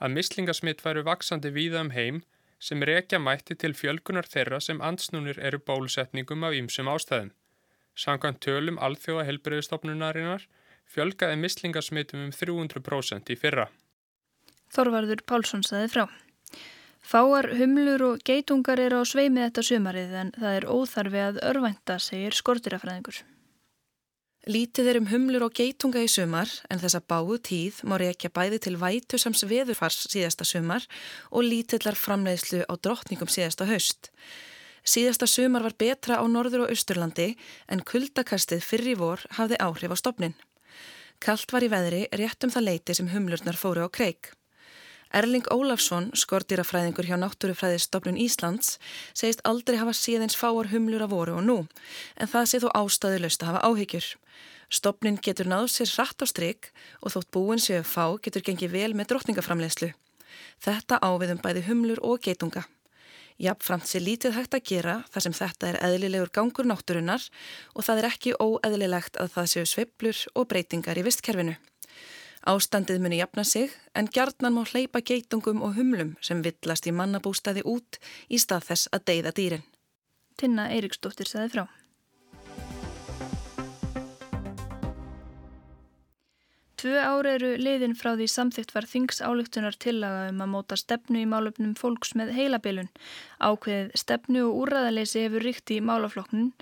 að 0.03 0.17
mislingasmitt 0.19 0.83
væru 0.85 1.05
vaksandi 1.07 1.53
víða 1.55 1.85
um 1.87 1.93
heim 1.95 2.21
sem 2.59 2.83
rekja 2.83 3.21
mætti 3.23 3.55
til 3.61 3.73
fjölgunar 3.79 4.29
þeirra 4.29 4.61
sem 4.67 4.83
ansnúnir 4.83 5.39
eru 5.39 5.61
bólusetningum 5.63 6.45
af 6.49 6.59
ýmsum 6.59 6.91
ástæðum. 6.91 7.31
Sankant 7.95 8.41
tölum 8.43 8.81
alþjóða 8.83 9.29
helbreyðstofnunarinnar 9.29 10.47
fjölgaði 10.91 11.39
mislingasmittum 11.41 12.27
um 12.27 12.33
300% 12.35 13.31
í 13.31 13.39
fyrra. 13.39 13.69
Þorvarður 14.75 15.23
Pálsson 15.29 15.63
saði 15.63 15.93
frá. 15.93 16.05
Fáar 17.05 17.51
humlur 17.59 18.03
og 18.07 18.23
geitungar 18.25 18.81
eru 18.81 19.03
á 19.03 19.05
sveimi 19.05 19.43
þetta 19.45 19.63
sumarið 19.69 20.13
en 20.23 20.31
það 20.41 20.55
er 20.57 20.67
óþarfi 20.73 21.21
að 21.21 21.41
örvænta, 21.51 21.99
segir 22.01 22.33
skortirafræðingur. 22.33 23.19
Lítið 24.49 24.89
er 24.89 24.99
um 25.01 25.07
humlur 25.09 25.45
og 25.47 25.53
geitunga 25.57 26.01
í 26.05 26.09
sumar 26.09 26.49
en 26.73 26.81
þessa 26.81 27.03
báu 27.05 27.37
tíð 27.41 27.83
má 27.89 27.99
reykja 28.01 28.29
bæði 28.33 28.59
til 28.67 28.75
vætu 28.81 29.21
sams 29.21 29.45
veðurfars 29.49 30.03
síðasta 30.13 30.45
sumar 30.49 30.85
og 31.31 31.45
lítillar 31.45 31.97
framleiðslu 31.97 32.65
á 32.69 32.73
drottningum 32.77 33.29
síðasta 33.33 33.69
haust. 33.69 34.11
Síðasta 34.85 35.29
sumar 35.29 35.65
var 35.65 35.77
betra 35.81 36.21
á 36.21 36.25
norður 36.29 36.67
og 36.67 36.73
austurlandi 36.73 37.31
en 37.73 37.85
kuldakastið 37.89 38.65
fyrir 38.65 39.01
vor 39.01 39.25
hafði 39.37 39.61
áhrif 39.65 39.93
á 39.93 39.97
stopnin. 39.97 40.37
Kalt 41.21 41.53
var 41.53 41.65
í 41.65 41.73
veðri 41.73 42.03
rétt 42.17 42.45
um 42.45 42.53
það 42.53 42.69
leiti 42.69 42.97
sem 42.97 43.13
humlurnar 43.13 43.57
fóru 43.57 43.85
á 43.85 43.89
kreik. 43.89 44.33
Erling 45.15 45.47
Ólafsson, 45.55 46.09
skortýrafræðingur 46.19 47.07
hjá 47.07 47.15
Náttúrufræðistofnun 47.23 48.17
Íslands, 48.19 48.81
segist 49.15 49.45
aldrei 49.47 49.77
hafa 49.79 49.93
síðans 49.95 50.35
fáar 50.35 50.73
humlur 50.73 51.05
að 51.05 51.13
voru 51.13 51.37
og 51.39 51.45
nú, 51.47 51.57
en 52.19 52.31
það 52.33 52.49
sé 52.51 52.59
þó 52.65 52.73
ástæðu 52.81 53.21
löst 53.23 53.45
að 53.45 53.53
hafa 53.53 53.69
áhyggjur. 53.69 54.09
Stopnin 54.75 55.21
getur 55.23 55.47
náð 55.47 55.69
sér 55.71 55.93
rætt 56.01 56.19
á 56.19 56.27
stryk 56.27 56.71
og 56.99 57.15
þótt 57.15 57.31
búin 57.31 57.63
séu 57.63 57.85
fá 57.87 58.19
getur 58.25 58.43
gengið 58.43 58.75
vel 58.75 58.91
með 58.99 59.13
drottningaframlegslu. 59.13 59.93
Þetta 60.67 60.99
áviðum 60.99 61.43
bæði 61.45 61.63
humlur 61.69 62.03
og 62.03 62.19
geitunga. 62.25 62.65
Jafnframt 63.39 63.87
sé 63.87 64.03
lítið 64.03 64.35
hægt 64.35 64.59
að 64.59 64.67
gera 64.67 64.97
þar 65.15 65.27
sem 65.29 65.37
þetta 65.39 65.71
er 65.71 65.79
eðlilegur 65.93 66.35
gangur 66.35 66.67
náttúrunar 66.67 67.23
og 67.75 67.87
það 67.87 68.03
er 68.03 68.11
ekki 68.11 68.35
óeðlilegt 68.35 69.23
að 69.23 69.31
það 69.37 69.49
séu 69.53 69.71
sveiblur 69.71 70.25
og 70.35 70.51
breytingar 70.51 70.99
í 70.99 71.07
vistkerfinu. 71.07 71.55
Ástandið 72.45 72.99
muni 73.01 73.17
jafna 73.23 73.41
sig 73.49 73.73
en 73.97 74.09
gjarnan 74.13 74.53
má 74.53 74.67
hleypa 74.69 75.01
geitungum 75.01 75.63
og 75.65 75.79
humlum 75.79 76.11
sem 76.21 76.43
villast 76.45 76.85
í 76.85 76.93
mannabústaði 76.93 77.63
út 77.65 77.97
í 78.29 78.41
stað 78.43 78.67
þess 78.67 78.91
að 78.93 79.07
deyða 79.11 79.33
dýrin. 79.39 79.65
Tinna 80.37 80.67
Eiriksdóttir 80.75 81.31
saði 81.31 81.55
frá. 81.55 81.65
Tvö 86.85 87.01
ári 87.01 87.31
eru 87.33 87.55
liðin 87.57 87.97
frá 87.97 88.11
því 88.13 88.29
samþygt 88.29 88.75
var 88.77 88.85
þings 88.93 89.25
álugtunar 89.25 89.81
tillaga 89.81 90.29
um 90.29 90.43
að 90.45 90.51
móta 90.53 90.77
stefnu 90.77 91.23
í 91.23 91.31
málöfnum 91.31 91.73
fólks 91.81 92.13
með 92.13 92.35
heilabilun. 92.37 92.91
Ákveðið 93.41 93.95
stefnu 93.97 94.43
og 94.51 94.67
úrraðaleysi 94.67 95.25
hefur 95.25 95.49
ríkt 95.49 95.73
í 95.73 95.81
málaflokknum 95.81 96.53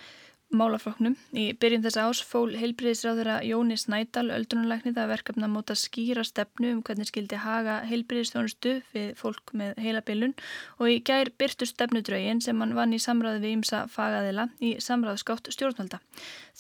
málaflokknum. 0.57 1.15
Í 1.33 1.45
byrjun 1.59 1.83
þess 1.85 1.99
ás 2.03 2.21
fól 2.27 2.53
heilbriðisráðura 2.59 3.39
Jóni 3.47 3.79
Snædal 3.81 4.29
öldrunarlæknið 4.35 5.01
að 5.01 5.11
verkefna 5.13 5.49
móta 5.51 5.77
skýra 5.79 6.25
stefnu 6.27 6.75
um 6.77 6.83
hvernig 6.87 7.09
skildi 7.09 7.41
haga 7.41 7.79
heilbriðistjónustu 7.89 8.75
við 8.93 9.09
fólk 9.21 9.55
með 9.57 9.81
heilabilun 9.85 10.35
og 10.79 10.93
í 10.93 11.01
gær 11.09 11.33
byrtu 11.41 11.69
stefnudrögin 11.69 12.43
sem 12.45 12.61
hann 12.61 12.77
vann 12.77 12.93
í 12.93 13.01
samráði 13.03 13.43
við 13.47 13.57
ímsa 13.57 13.83
fagaðila 13.93 14.49
í 14.61 14.75
samráðskátt 14.85 15.51
stjórnvalda. 15.57 16.03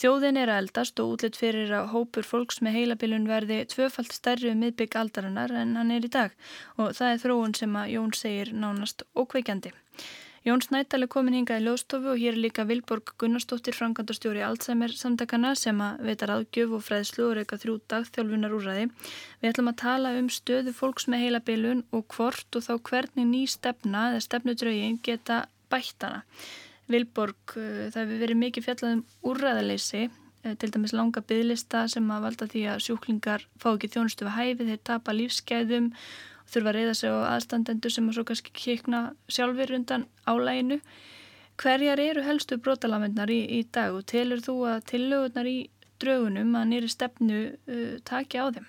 Þjóðin 0.01 0.41
er 0.41 0.53
að 0.55 0.65
eldast 0.65 1.05
og 1.05 1.15
útlitt 1.17 1.39
fyrir 1.39 1.73
að 1.77 1.93
hópur 1.93 2.27
fólks 2.27 2.63
með 2.65 2.79
heilabilun 2.81 3.29
verði 3.29 3.63
tvöfalt 3.69 4.17
stærri 4.17 4.55
um 4.55 4.65
miðbygg 4.65 4.97
aldarinnar 4.99 5.53
en 5.63 5.77
hann 5.77 5.93
er 5.93 6.09
í 6.09 6.13
dag 6.13 6.37
og 6.79 6.97
það 6.97 7.15
er 7.15 7.25
þróun 7.27 7.57
sem 7.61 7.81
að 7.81 7.97
Jón 7.97 8.13
segir 8.17 8.55
nánast 8.57 9.05
ókveikjandi. 9.13 9.75
Jón 10.43 10.59
Snædal 10.59 11.05
er 11.05 11.07
komin 11.07 11.37
hingað 11.37 11.61
í 11.61 11.63
lögstofu 11.69 12.09
og 12.11 12.19
hér 12.19 12.35
er 12.35 12.41
líka 12.43 12.65
Vilborg 12.67 13.13
Gunnarsdóttir, 13.23 13.77
frangandastjóri 13.79 14.41
Alzheimer 14.43 14.91
samtakana 14.91 15.53
sem 15.55 15.79
að 15.79 16.01
veitar 16.09 16.33
aðgjöf 16.35 16.73
og 16.75 16.81
fræðslu 16.83 17.29
og 17.29 17.37
reyka 17.39 17.59
þrjú 17.63 17.77
dagþjálfunar 17.93 18.57
úrraði. 18.57 18.89
Við 19.39 19.53
ætlum 19.53 19.71
að 19.71 19.77
tala 19.85 20.11
um 20.19 20.31
stöðu 20.35 20.73
fólks 20.75 21.07
með 21.07 21.23
heila 21.23 21.41
bilun 21.47 21.85
og 21.95 22.09
hvort 22.17 22.59
og 22.59 22.67
þá 22.67 22.73
hvernig 22.91 23.29
ný 23.31 23.45
stefna 23.55 24.09
eða 24.11 24.25
stefnudraugin 24.27 24.99
geta 25.07 25.45
bættana. 25.71 26.25
Vilborg, 26.91 27.55
eh, 27.55 27.87
það 27.95 28.03
hefur 28.03 28.21
verið 28.25 28.43
mikið 28.43 28.67
fjallað 28.67 28.97
um 28.97 29.05
úrraðaleysi, 29.31 30.03
eh, 30.43 30.55
til 30.59 30.73
dæmis 30.75 30.93
langa 30.93 31.23
bygglista 31.23 31.87
sem 31.89 32.11
að 32.11 32.23
valda 32.27 32.51
því 32.51 32.67
að 32.67 32.83
sjúklingar 32.83 33.47
fá 33.63 33.71
ekki 33.77 33.95
þjónustu 33.95 34.27
við 34.27 34.37
hæfið, 34.41 34.67
þeir 34.75 34.85
tapa 34.91 35.15
lífsgæðum 35.15 35.93
þurfa 36.53 36.73
að 36.73 36.77
reyða 36.79 36.95
sig 36.99 37.13
á 37.13 37.19
aðstandendur 37.33 37.95
sem 37.95 38.09
að 38.09 38.17
svo 38.19 38.25
kannski 38.29 38.55
kikna 38.57 39.03
sjálfur 39.33 39.75
undan 39.79 40.07
álæginu. 40.29 40.81
Hverjar 41.63 42.01
eru 42.01 42.25
helstu 42.27 42.59
brotalamendnar 42.59 43.31
í, 43.31 43.41
í 43.59 43.63
dag 43.73 43.95
og 43.97 44.07
telur 44.11 44.43
þú 44.43 44.57
að 44.73 44.85
tillögurnar 44.93 45.49
í 45.49 45.59
draugunum 46.03 46.57
að 46.59 46.69
nýri 46.73 46.91
stefnu 46.91 47.41
uh, 47.53 47.95
taki 48.09 48.41
á 48.43 48.47
þeim? 48.57 48.69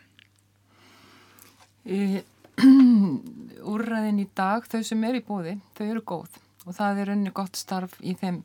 Úrræðin 3.73 4.21
í 4.21 4.27
dag, 4.35 4.65
þau 4.69 4.81
sem 4.85 5.03
er 5.07 5.17
í 5.17 5.25
bóði, 5.25 5.57
þau 5.77 5.85
eru 5.87 6.03
góð 6.05 6.39
og 6.63 6.77
það 6.77 7.01
er 7.01 7.11
önni 7.15 7.31
gott 7.35 7.57
starf 7.59 7.97
þeim, 7.99 8.39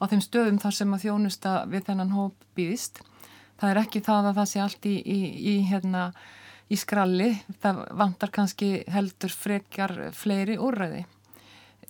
á 0.00 0.04
þeim 0.10 0.22
stöðum 0.24 0.58
þar 0.62 0.74
sem 0.74 0.94
að 0.96 1.04
þjónusta 1.04 1.52
við 1.70 1.84
þennan 1.86 2.14
hóp 2.16 2.46
býðist. 2.58 3.02
Það 3.60 3.70
er 3.70 3.80
ekki 3.84 4.02
það 4.02 4.30
að 4.30 4.38
það 4.40 4.48
sé 4.50 4.62
allt 4.64 4.88
í, 4.88 4.94
í, 4.98 5.18
í 5.52 5.54
hérna 5.68 6.08
í 6.70 6.78
skralli, 6.78 7.32
það 7.62 7.80
vantar 7.98 8.30
kannski 8.34 8.70
heldur 8.90 9.32
frekjar 9.34 9.94
fleiri 10.16 10.58
úrræði. 10.62 11.02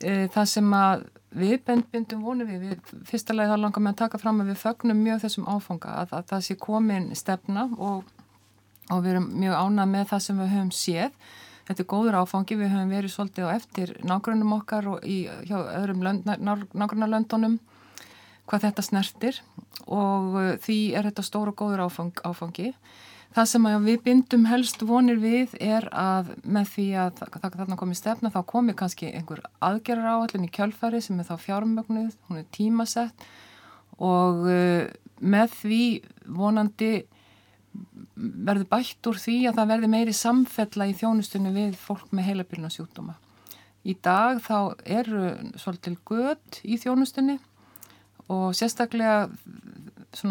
E, 0.01 0.29
það 0.33 0.47
sem 0.49 0.71
að 0.77 1.05
við 1.37 1.59
bendbindum 1.67 2.23
vonum 2.25 2.49
við, 2.49 2.65
við 2.65 2.95
fyrsta 3.07 3.37
lagi 3.37 3.53
þá 3.53 3.61
langar 3.61 3.85
við 3.85 3.93
að 3.93 4.01
taka 4.01 4.21
fram 4.23 4.41
að 4.43 4.53
við 4.53 4.63
fögnum 4.63 5.03
mjög 5.05 5.21
þessum 5.27 5.51
áfanga 5.53 5.93
að, 6.01 6.15
að 6.17 6.25
það 6.33 6.47
sé 6.47 6.57
komin 6.65 7.11
stefna 7.19 7.67
og, 7.77 8.09
og 8.89 9.05
við 9.05 9.13
erum 9.13 9.29
mjög 9.43 9.59
ánað 9.61 9.93
með 9.93 10.09
það 10.15 10.25
sem 10.27 10.41
við 10.41 10.53
höfum 10.55 10.73
séð. 10.75 11.21
Þetta 11.69 11.85
er 11.85 11.91
góður 11.93 12.19
áfangi, 12.19 12.57
við 12.59 12.73
höfum 12.73 12.95
verið 12.97 13.13
svolítið 13.15 13.47
á 13.47 13.55
eftir 13.55 13.93
nágrunum 14.03 14.57
okkar 14.57 14.89
og 14.91 15.05
í, 15.07 15.21
hjá 15.47 15.59
öðrum 15.61 16.03
nágrunarlöndunum 16.03 17.61
hvað 18.51 18.65
þetta 18.65 18.83
snertir 18.83 19.37
og 19.87 20.35
því 20.65 20.79
er 20.99 21.07
þetta 21.07 21.23
stóru 21.23 21.53
og 21.53 21.61
góður 21.61 21.85
áfang, 21.87 22.17
áfangi. 22.27 22.73
Það 23.31 23.47
sem 23.47 23.67
við 23.85 24.01
bindum 24.03 24.47
helst 24.51 24.81
vonir 24.83 25.21
við 25.23 25.53
er 25.63 25.85
að 25.95 26.33
með 26.43 26.73
því 26.73 26.87
að 26.99 27.21
þarna 27.45 27.77
komi 27.79 27.95
stefna 27.95 28.33
þá 28.35 28.41
komi 28.51 28.75
kannski 28.75 29.13
einhver 29.15 29.45
aðgerrar 29.63 30.17
áallin 30.17 30.49
í 30.49 30.51
kjölfæri 30.51 30.99
sem 31.05 31.21
er 31.23 31.29
þá 31.29 31.37
fjármögnuð, 31.45 32.17
hún 32.27 32.41
er 32.41 32.49
tímasett 32.51 33.27
og 34.03 34.43
uh, 34.51 34.91
með 35.21 35.55
því 35.61 35.85
vonandi 36.27 36.91
verður 38.17 38.67
bætt 38.73 39.07
úr 39.07 39.21
því 39.23 39.37
að 39.47 39.61
það 39.61 39.71
verður 39.75 39.93
meiri 39.95 40.17
samfella 40.17 40.89
í 40.91 40.97
þjónustunni 40.99 41.55
við 41.55 41.79
fólk 41.79 42.11
með 42.11 42.33
heilabíluna 42.33 42.73
sjúkdóma. 42.75 43.15
Í 43.87 43.95
dag 44.03 44.43
þá 44.43 44.75
eru 44.85 45.31
svolítil 45.61 45.95
gött 46.09 46.61
í 46.67 46.81
þjónustunni 46.83 47.39
og 48.27 48.51
sérstaklega 48.59 49.31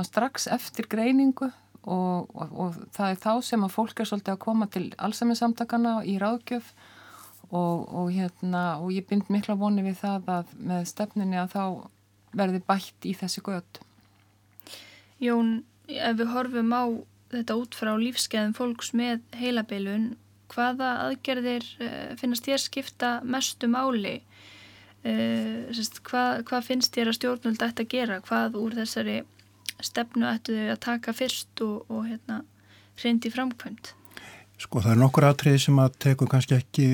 strax 0.03 0.49
eftir 0.51 0.87
greiningu 0.91 1.49
og, 1.89 2.29
og, 2.35 2.53
og 2.53 2.79
það 2.95 3.13
er 3.13 3.19
þá 3.23 3.33
sem 3.49 3.65
að 3.65 3.75
fólk 3.75 3.99
er 3.99 4.09
svolítið 4.09 4.35
að 4.35 4.43
koma 4.45 4.67
til 4.71 4.85
allsamiðsamtakana 4.97 5.93
í 6.05 6.17
ráðgjöf 6.21 6.71
og, 7.49 7.85
og 7.89 8.11
hérna 8.13 8.63
ég 8.93 9.07
bind 9.09 9.29
mikla 9.33 9.57
voni 9.59 9.85
við 9.85 9.99
það 10.03 10.31
að 10.35 10.53
með 10.71 10.89
stefninni 10.91 11.39
að 11.41 11.55
þá 11.55 11.63
verði 12.39 12.63
bætt 12.67 13.09
í 13.09 13.15
þessi 13.17 13.43
göð 13.45 13.81
Jón, 15.19 15.63
ef 15.89 16.19
við 16.19 16.31
horfum 16.31 16.71
á 16.71 16.83
þetta 17.33 17.57
út 17.59 17.75
frá 17.75 17.91
lífskeiðum 17.99 18.55
fólks 18.55 18.93
með 18.95 19.25
heilabilun, 19.35 20.13
hvaða 20.53 20.93
aðgerðir 21.07 21.65
uh, 21.83 22.13
finnast 22.21 22.47
þér 22.47 22.63
skipta 22.63 23.11
mestu 23.25 23.69
máli? 23.69 24.19
Sérst, 24.99 26.01
hvað, 26.03 26.41
hvað 26.49 26.65
finnst 26.67 26.91
þér 26.91 27.07
að 27.07 27.15
stjórnvöld 27.15 27.61
ætti 27.63 27.83
að 27.85 27.91
gera? 27.93 28.17
Hvað 28.19 28.57
úr 28.59 28.73
þessari 28.81 29.13
stefnu 29.85 30.27
ættu 30.29 30.57
þau 30.57 30.73
að 30.73 30.81
taka 30.85 31.15
fyrst 31.15 31.63
og, 31.65 31.85
og 31.89 32.05
hérna 32.09 32.43
hreindi 32.99 33.31
framkvæmt? 33.33 33.93
Sko 34.59 34.81
það 34.83 34.91
er 34.91 34.99
nokkur 34.99 35.25
aðtrið 35.29 35.57
sem 35.63 35.77
að 35.79 35.93
teku 36.03 36.25
kannski 36.27 36.57
ekki 36.57 36.85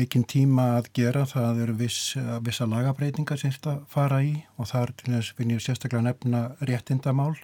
mikinn 0.00 0.22
tíma 0.24 0.70
að 0.78 0.86
gera, 0.96 1.26
það 1.28 1.58
eru 1.66 1.74
viss, 1.82 2.14
vissa 2.46 2.64
lagabreitingar 2.64 3.40
sem 3.40 3.52
þetta 3.52 3.74
fara 3.92 4.22
í 4.24 4.30
og 4.56 4.70
þar 4.70 4.94
finn 5.36 5.52
ég 5.52 5.60
sérstaklega 5.60 6.06
nefna 6.06 6.40
réttindamál. 6.64 7.34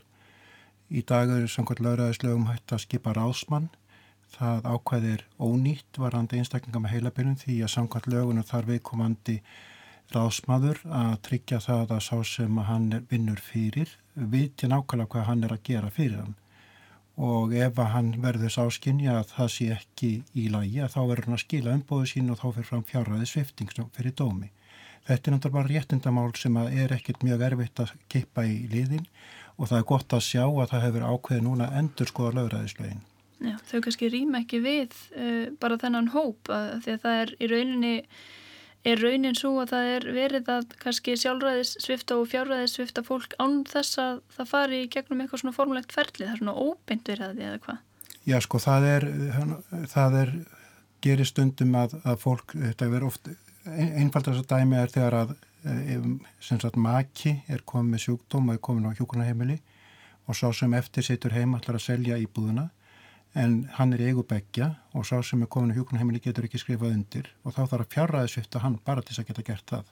Í 0.88 1.02
dag 1.04 1.28
eru 1.28 1.50
samkvæmt 1.50 1.84
lauraðislögum 1.84 2.48
hægt 2.48 2.72
að 2.72 2.86
skipa 2.86 3.12
ráðsmann, 3.18 3.68
það 4.32 4.64
ákvæðir 4.72 5.26
ónýtt 5.44 6.00
varandi 6.00 6.40
einstaklinga 6.40 6.80
með 6.80 6.96
heilabyrjum 6.96 7.36
því 7.44 7.60
að 7.66 7.74
samkvæmt 7.74 8.08
lögunum 8.14 8.48
þar 8.48 8.70
viðkomandi 8.70 9.36
ráðsmaður 10.14 10.82
að 10.86 11.14
tryggja 11.26 11.60
það 11.64 11.94
að 11.96 12.02
sá 12.06 12.16
sem 12.25 12.58
hann 12.68 12.90
vinnur 13.10 13.40
fyrir 13.42 13.94
viti 14.14 14.68
nákvæmlega 14.70 15.12
hvað 15.12 15.30
hann 15.30 15.46
er 15.46 15.54
að 15.56 15.64
gera 15.66 15.92
fyrir 15.92 16.20
hann 16.22 16.36
og 17.16 17.54
ef 17.56 17.78
hann 17.80 18.10
verður 18.20 18.52
sáskinni 18.52 19.08
að 19.08 19.30
það 19.32 19.48
sé 19.54 19.70
ekki 19.72 20.10
í 20.36 20.50
lagi 20.52 20.82
að 20.84 20.92
þá 20.92 21.00
verður 21.00 21.28
hann 21.28 21.38
að 21.38 21.44
skila 21.46 21.75
umbóðu 21.78 22.10
sín 22.10 22.30
og 22.32 22.40
þá 22.40 22.46
fyrir 22.50 22.68
fram 22.70 22.84
fjárraði 22.84 23.28
svifting 23.30 23.72
fyrir 23.96 24.12
dómi. 24.12 24.50
Þetta 25.06 25.30
er 25.30 25.36
náttúrulega 25.36 25.56
bara 25.56 25.70
réttindamál 25.70 26.32
sem 26.36 26.56
er 26.66 26.92
ekkert 26.92 27.25
mjög 27.25 27.44
erfitt 27.48 27.80
að 27.80 27.92
kippa 28.12 28.44
í 28.44 28.56
liðin 28.68 29.06
og 29.56 29.70
það 29.70 29.78
er 29.78 29.90
gott 29.92 30.16
að 30.16 30.25
sjá 30.26 30.44
að 30.44 30.72
það 30.72 30.86
hefur 30.86 31.06
ákveði 31.08 31.44
núna 31.46 31.68
endur 31.78 32.10
skoða 32.10 32.34
lögræðislögin. 32.40 33.04
Já, 33.46 33.54
þau 33.68 33.80
kannski 33.84 34.10
rýma 34.12 34.42
ekki 34.42 34.60
við 34.64 34.96
uh, 35.16 35.46
bara 35.60 35.78
þennan 35.80 36.10
hóp 36.12 36.50
að 36.52 36.82
því 36.84 36.96
að 36.96 37.02
það 37.04 37.22
er 37.22 37.32
í 37.38 37.50
rauninni 37.52 37.94
er 38.86 39.02
raunin 39.02 39.36
svo 39.36 39.52
að 39.62 39.72
það 39.72 39.88
er 39.94 40.06
verið 40.14 40.50
að 40.52 40.74
kannski 40.82 41.16
sjálfræðis 41.18 41.72
svifta 41.82 42.18
og 42.20 42.28
fjárræðis 42.30 42.76
svifta 42.76 43.02
fólk 43.06 43.34
án 43.42 43.62
þess 43.68 43.98
að 44.02 44.20
það 44.36 44.50
fari 44.52 44.82
í 44.84 44.90
gegnum 44.92 45.22
eitthvað 45.24 45.42
svona 45.42 45.56
formulegt 45.56 45.94
ferli, 45.96 46.26
það 46.26 46.34
er 46.34 46.42
svona 46.42 46.56
óbeint 46.60 47.10
verið 47.10 47.26
að 47.26 47.34
því 47.40 47.48
eða 47.48 47.62
hvað? 47.66 47.82
Já 48.26 48.38
sko 48.42 48.60
það 48.62 48.86
er, 48.90 49.08
það 49.90 50.20
er 50.20 50.32
gerir 51.04 51.28
stundum 51.28 51.76
að, 51.78 51.98
að 52.02 52.22
fólk, 52.22 52.54
þetta 52.54 52.90
verður 52.90 53.10
oft, 53.10 53.30
einfaldast 53.66 54.42
að 54.42 54.50
dæmi 54.54 54.80
er 54.80 54.94
þegar 54.94 55.18
að 55.20 55.34
ef, 55.66 56.06
sem 56.42 56.60
sagt 56.62 56.78
maki 56.78 57.36
er 57.50 57.64
komið 57.66 57.92
með 57.94 58.04
sjúkdóm 58.06 58.50
og 58.50 58.56
er 58.56 58.62
komið 58.68 58.90
á 58.90 58.96
hjókunarheimili 59.00 59.58
og 60.26 60.38
sá 60.38 60.48
sem 60.54 60.74
eftir 60.78 61.06
situr 61.06 61.34
heim 61.34 61.54
allar 61.58 61.78
að 61.78 61.86
selja 61.86 62.18
íbúðuna 62.22 62.68
en 63.36 63.56
hann 63.76 63.92
er 63.92 64.02
eigu 64.08 64.24
begja 64.24 64.70
og 64.96 65.04
sá 65.04 65.18
sem 65.24 65.42
er 65.44 65.50
komin 65.52 65.74
á 65.74 65.76
hjókunarheimili 65.76 66.22
getur 66.24 66.46
ekki 66.48 66.60
skrifað 66.62 66.94
undir 66.96 67.30
og 67.44 67.52
þá 67.52 67.62
þarf 67.62 67.84
að 67.84 67.92
fjárraði 67.94 68.32
svifta 68.32 68.62
hann 68.64 68.78
bara 68.84 69.04
til 69.04 69.12
þess 69.12 69.22
að 69.22 69.30
geta 69.30 69.46
gert 69.50 69.72
það. 69.72 69.90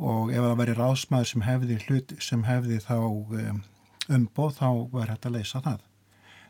Og 0.00 0.32
ef 0.32 0.46
það 0.46 0.56
veri 0.62 0.78
ráðsmaður 0.78 1.30
sem 1.30 1.44
hefði 1.46 1.76
hlut 1.84 2.14
sem 2.24 2.46
hefði 2.48 2.80
þá 2.82 2.96
um, 3.00 3.60
umboð 4.16 4.56
þá 4.58 4.68
var 4.94 5.12
hægt 5.12 5.28
að 5.28 5.36
leysa 5.36 5.62
það. 5.66 5.84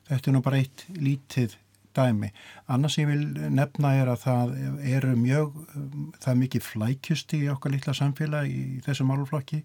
Þetta 0.08 0.30
er 0.30 0.36
nú 0.36 0.42
bara 0.46 0.62
eitt 0.62 0.86
lítið 0.96 1.58
dæmi. 1.96 2.30
Annars 2.70 2.96
ég 2.98 3.10
vil 3.10 3.26
nefna 3.52 3.92
er 3.98 4.10
að 4.12 4.24
það 4.24 4.56
eru 4.94 5.12
mjög 5.18 5.60
það 6.22 6.32
er 6.32 6.40
mikið 6.44 6.66
flækjust 6.66 7.36
í 7.36 7.42
okkar 7.52 7.74
litla 7.74 7.94
samfélag 7.96 8.48
í 8.48 8.80
þessum 8.86 9.12
álflokki 9.12 9.64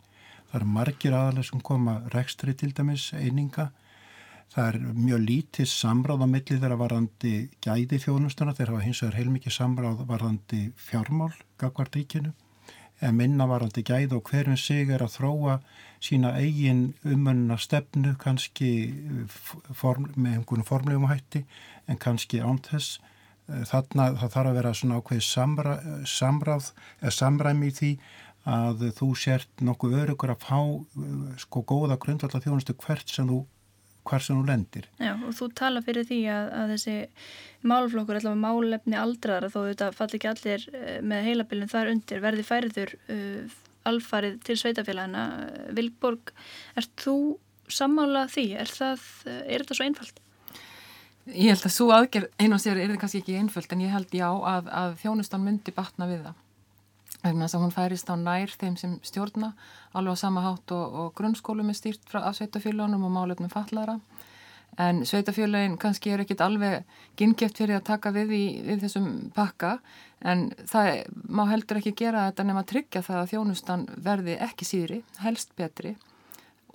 það 0.49 0.59
eru 0.59 0.69
margir 0.75 1.15
aðalega 1.15 1.49
sem 1.49 1.63
koma 1.65 1.99
rekstri 2.13 2.55
til 2.57 2.71
dæmis 2.75 3.11
eininga 3.13 3.69
Það 4.53 4.67
er 4.67 4.79
mjög 4.95 5.21
lítið 5.25 5.69
samráð 5.71 6.23
á 6.23 6.27
milli 6.31 6.57
þeirra 6.61 6.77
varðandi 6.79 7.33
gæði 7.65 7.99
þjónustuna, 8.05 8.53
þeir 8.55 8.71
hafa 8.71 8.85
hins 8.85 9.01
vegar 9.03 9.17
heilmikið 9.19 9.55
samráð 9.57 10.03
varðandi 10.07 10.61
fjármál, 10.79 11.33
gagvartíkinu. 11.59 12.33
en 13.01 13.15
minnavarandi 13.19 13.83
gæð 13.83 14.13
og 14.15 14.29
hverjum 14.29 14.55
sig 14.57 14.89
er 14.89 15.01
að 15.03 15.17
þróa 15.17 15.55
sína 15.99 16.31
eigin 16.39 16.93
umönuna 17.03 17.57
stefnu 17.59 18.13
kannski 18.15 18.69
form, 19.73 20.07
með 20.15 20.37
einhvern 20.37 20.63
formlegum 20.63 21.09
hætti 21.09 21.43
en 21.91 21.99
kannski 21.99 22.39
ántess 22.39 22.99
þarna 23.45 24.13
það 24.15 24.31
þarf 24.35 24.49
að 24.49 24.59
vera 24.59 24.73
svona 24.73 24.99
ákveð 25.01 25.25
samra, 25.27 25.73
samráð 26.07 26.71
eða 27.01 27.11
samræmi 27.17 27.67
í 27.67 27.75
því 27.79 27.91
að 28.55 28.87
þú 28.97 29.09
sért 29.17 29.65
nokkuð 29.65 29.99
örugur 30.03 30.33
að 30.33 30.45
fá 30.45 30.59
sko 31.41 31.65
góða 31.65 31.99
grundvallar 32.01 32.43
þjónustu 32.45 32.77
hvert 32.85 33.11
sem 33.11 33.29
þú 33.29 33.43
hvar 34.05 34.23
sem 34.23 34.37
hún 34.37 34.49
lendir. 34.49 34.87
Já, 35.01 35.13
og 35.15 35.35
þú 35.37 35.49
tala 35.57 35.83
fyrir 35.85 36.07
því 36.07 36.19
að, 36.31 36.49
að 36.59 36.73
þessi 36.75 36.95
málflokkur, 37.65 38.19
allavega 38.19 38.41
málefni 38.43 38.99
aldraðara, 38.99 39.51
þó 39.53 39.59
þetta 39.69 39.91
falli 39.97 40.19
ekki 40.19 40.31
allir 40.31 40.67
eh, 40.73 40.99
með 41.01 41.29
heilabilin 41.29 41.71
þar 41.71 41.93
undir, 41.93 42.21
verði 42.23 42.45
færiður 42.45 42.93
uh, 43.13 43.55
alfarið 43.89 44.37
til 44.45 44.59
sveitafélagina. 44.61 45.25
Vilborg, 45.77 46.33
ert 46.77 46.93
þú 47.01 47.17
sammála 47.71 48.27
því? 48.31 48.47
Er, 48.61 48.71
það, 48.71 49.09
er 49.25 49.65
þetta 49.65 49.77
svo 49.77 49.89
einfalt? 49.89 50.21
Ég 51.25 51.49
held 51.49 51.65
að 51.65 51.73
svo 51.73 51.89
aðgerð 51.93 52.33
einu 52.37 52.53
og 52.53 52.61
sér 52.61 52.77
er 52.77 52.91
þetta 52.91 53.01
kannski 53.01 53.23
ekki 53.23 53.37
einföld 53.41 53.71
en 53.73 53.79
ég 53.81 53.93
held 53.93 54.11
já 54.13 54.27
að, 54.29 54.67
að 54.69 54.97
þjónustan 55.01 55.41
myndi 55.41 55.73
batna 55.73 56.05
við 56.09 56.27
það 56.27 56.41
vegna 57.25 57.47
þess 57.47 57.57
að 57.57 57.65
hún 57.65 57.75
færist 57.75 58.11
á 58.11 58.15
nær 58.19 58.53
þeim 58.53 58.77
sem 58.79 58.95
stjórna 59.05 59.53
alveg 59.93 60.17
á 60.17 60.23
sama 60.23 60.45
hátt 60.45 60.71
og, 60.75 60.99
og 61.01 61.11
grunnskólum 61.17 61.71
er 61.71 61.77
stýrt 61.77 62.05
frá 62.09 62.21
af 62.23 62.37
sveitafélagunum 62.39 63.07
og 63.09 63.15
málefnum 63.17 63.53
fallara 63.53 63.99
en 64.77 65.03
sveitafélagin 65.07 65.77
kannski 65.79 66.11
er 66.11 66.23
ekkit 66.23 66.41
alveg 66.43 66.83
ginnkjöft 67.19 67.61
fyrir 67.61 67.79
að 67.79 67.87
taka 67.89 68.11
við 68.15 68.33
í 68.35 68.43
við 68.65 68.83
þessum 68.83 69.07
pakka 69.35 69.77
en 70.25 70.49
það 70.67 70.89
má 71.29 71.45
heldur 71.51 71.79
ekki 71.79 71.95
gera 72.01 72.27
þetta 72.29 72.47
nema 72.47 72.63
að 72.65 72.71
tryggja 72.73 73.03
það 73.05 73.21
að 73.21 73.31
þjónustan 73.33 73.85
verði 74.03 74.35
ekki 74.43 74.67
síðri, 74.67 74.99
helst 75.23 75.55
betri. 75.59 75.95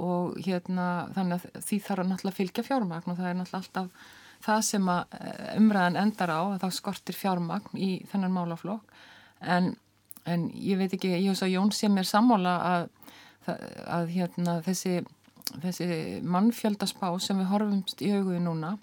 Og 0.00 0.38
hérna 0.40 1.10
þannig 1.16 1.44
að 1.44 1.62
því 1.66 1.78
þarf 1.84 2.04
að 2.04 2.10
náttúrulega 2.10 2.38
fylgja 2.38 2.64
fjármagn 2.64 3.12
og 3.12 3.18
það 3.18 3.30
er 3.30 3.38
náttúrulega 3.40 3.60
alltaf 3.60 4.08
það 4.40 4.60
sem 4.70 4.88
að 4.88 5.16
eh, 5.18 5.48
umræðan 5.60 6.00
endar 6.00 6.32
á 6.32 6.40
að 6.40 6.58
það 6.62 6.76
skortir 6.78 7.18
fjármagn 7.18 7.76
í 7.76 7.90
þennan 8.08 8.36
málaflokk. 8.38 8.94
En 9.44 9.74
en 10.28 10.50
ég 10.54 10.78
veit 10.80 10.92
ekki, 10.94 11.14
ég 11.16 11.30
veist 11.30 11.46
að 11.46 11.54
Jón 11.54 11.72
sé 11.74 11.88
mér 11.92 12.08
sammála 12.08 12.56
að, 12.66 12.90
að 13.86 14.12
hérna, 14.16 14.58
þessi, 14.66 15.00
þessi 15.62 15.88
mannfjöldaspá 16.26 17.12
sem 17.22 17.40
við 17.40 17.50
horfumst 17.52 18.04
í 18.04 18.12
auguði 18.14 18.42
núna 18.44 18.76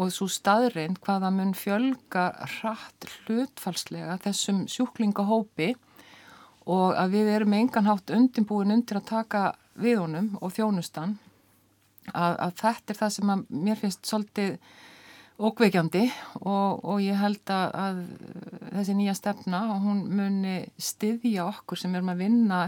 og 0.00 0.12
svo 0.12 0.28
staðreint 0.30 1.00
hvaða 1.04 1.30
mun 1.34 1.52
fjölga 1.56 2.30
rætt 2.58 3.08
hlutfalslega 3.26 4.16
þessum 4.24 4.64
sjúklingahópi 4.70 5.72
og 6.72 6.94
að 6.96 7.16
við 7.16 7.32
erum 7.34 7.56
enganhátt 7.58 8.12
undirbúin 8.14 8.72
undir 8.72 9.00
að 9.00 9.10
taka 9.10 9.42
við 9.74 10.00
honum 10.00 10.32
og 10.40 10.54
þjónustan 10.56 11.18
að, 12.12 12.36
að 12.36 12.54
þetta 12.62 12.94
er 12.94 13.00
það 13.00 13.14
sem 13.16 13.34
að 13.34 13.44
mér 13.66 13.80
finnst 13.80 14.08
svolítið 14.08 14.56
ókveikjandi 15.40 16.04
og, 16.42 16.82
og 16.84 17.00
ég 17.02 17.18
held 17.18 17.52
að, 17.52 17.72
að 17.72 18.02
þessi 18.76 18.96
nýja 18.98 19.14
stefna 19.16 19.62
hún 19.82 20.04
muni 20.12 20.58
styðja 20.80 21.46
okkur 21.48 21.80
sem 21.80 21.94
erum 21.96 22.12
að 22.12 22.24
vinna 22.26 22.62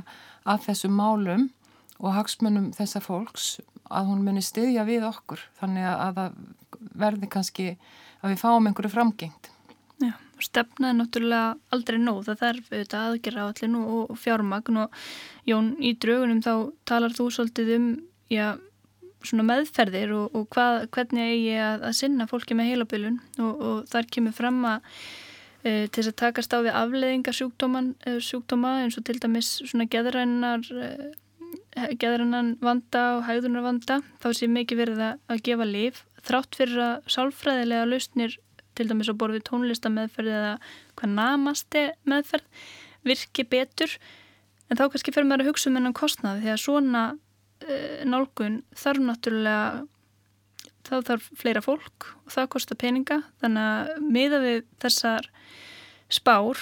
að 0.44 0.66
þessum 0.68 0.97
málum 0.99 1.49
og 2.00 2.14
hagsmunum 2.16 2.73
þessar 2.76 3.04
fólks 3.04 3.49
að 3.92 4.11
hún 4.11 4.25
muni 4.26 4.42
styðja 4.44 4.87
við 4.88 5.06
okkur 5.09 5.42
þannig 5.61 5.88
að 5.90 6.21
það 6.21 6.38
verði 7.04 7.30
kannski 7.30 7.66
að 8.25 8.33
við 8.33 8.40
fáum 8.40 8.68
einhverju 8.68 8.92
framgengt. 8.92 9.50
Já, 10.02 10.12
stefna 10.42 10.90
er 10.90 10.99
náttúrulega 10.99 11.54
aldrei 11.75 11.99
nóð, 12.00 12.25
það 12.28 12.40
þarf 12.42 12.71
auðvitað 12.73 13.09
aðgerra 13.09 13.49
allir 13.49 13.73
nú 13.73 13.83
og 13.94 14.14
fjármagn 14.18 14.80
og 14.85 15.02
Jón 15.49 15.75
í 15.85 15.92
draugunum 16.00 16.40
þá 16.44 16.54
talar 16.88 17.14
þú 17.14 17.28
svolítið 17.37 17.75
um, 17.76 17.88
já, 18.33 18.56
svona 19.28 19.46
meðferðir 19.48 20.14
og, 20.16 20.36
og 20.36 20.48
hvað, 20.54 20.86
hvernig 20.94 21.32
eigi 21.32 21.58
að, 21.58 21.84
að 21.88 21.98
sinna 22.00 22.28
fólki 22.30 22.56
með 22.56 22.70
heilabilun 22.72 23.18
og, 23.38 23.52
og 23.52 23.82
þar 23.90 24.08
kemur 24.16 24.37
fram 24.37 24.62
að 24.68 24.88
e, 25.64 25.72
til 25.88 26.00
þess 26.00 26.12
að 26.12 26.18
takast 26.22 26.56
á 26.56 26.58
við 26.60 26.78
afleðingar 26.80 27.37
e, 27.37 28.16
sjúkdóma 28.28 28.78
eins 28.84 28.98
og 29.00 29.06
til 29.08 29.18
dæmis 29.22 29.56
svona 29.64 29.88
geðrænar 29.90 30.70
e, 30.70 30.90
geðrænan 31.98 32.54
vanda 32.62 33.04
og 33.16 33.26
hægðunar 33.28 33.66
vanda 33.66 34.00
þá 34.22 34.28
sé 34.37 34.48
mikið 34.50 34.82
verið 34.84 35.04
að, 35.08 35.22
að 35.32 35.44
gefa 35.48 35.68
líf 35.68 36.02
þrátt 36.24 36.58
fyrir 36.58 36.82
að 36.82 37.12
sálfræðilega 37.14 37.88
lausnir 37.90 38.38
til 38.74 38.88
dæmis 38.90 39.10
á 39.10 39.14
borðu 39.14 39.42
tónlistameðferð 39.46 40.34
eða 40.34 40.54
hvað 40.98 41.14
namasti 41.14 41.84
meðferð 42.10 42.64
virki 43.06 43.44
betur. 43.46 43.92
En 44.70 44.78
þá 44.80 44.88
kannski 44.88 45.12
fyrir 45.14 45.28
maður 45.28 45.44
að 45.44 45.52
hugsa 45.52 45.70
um 45.70 45.78
hennan 45.78 45.96
kostnaði 45.96 46.44
því 46.44 46.52
að 46.54 46.62
svona 46.62 47.02
nálgun 48.09 48.62
þarf 48.77 49.05
náttúrulega 49.05 49.85
þá 50.85 50.96
þarf 51.09 51.29
fleira 51.40 51.62
fólk 51.64 52.09
og 52.24 52.35
það 52.35 52.50
kostar 52.55 52.81
peninga 52.81 53.20
þannig 53.42 53.68
að 53.70 54.03
miða 54.16 54.40
við 54.42 54.66
þessar 54.85 55.31
spár 56.12 56.61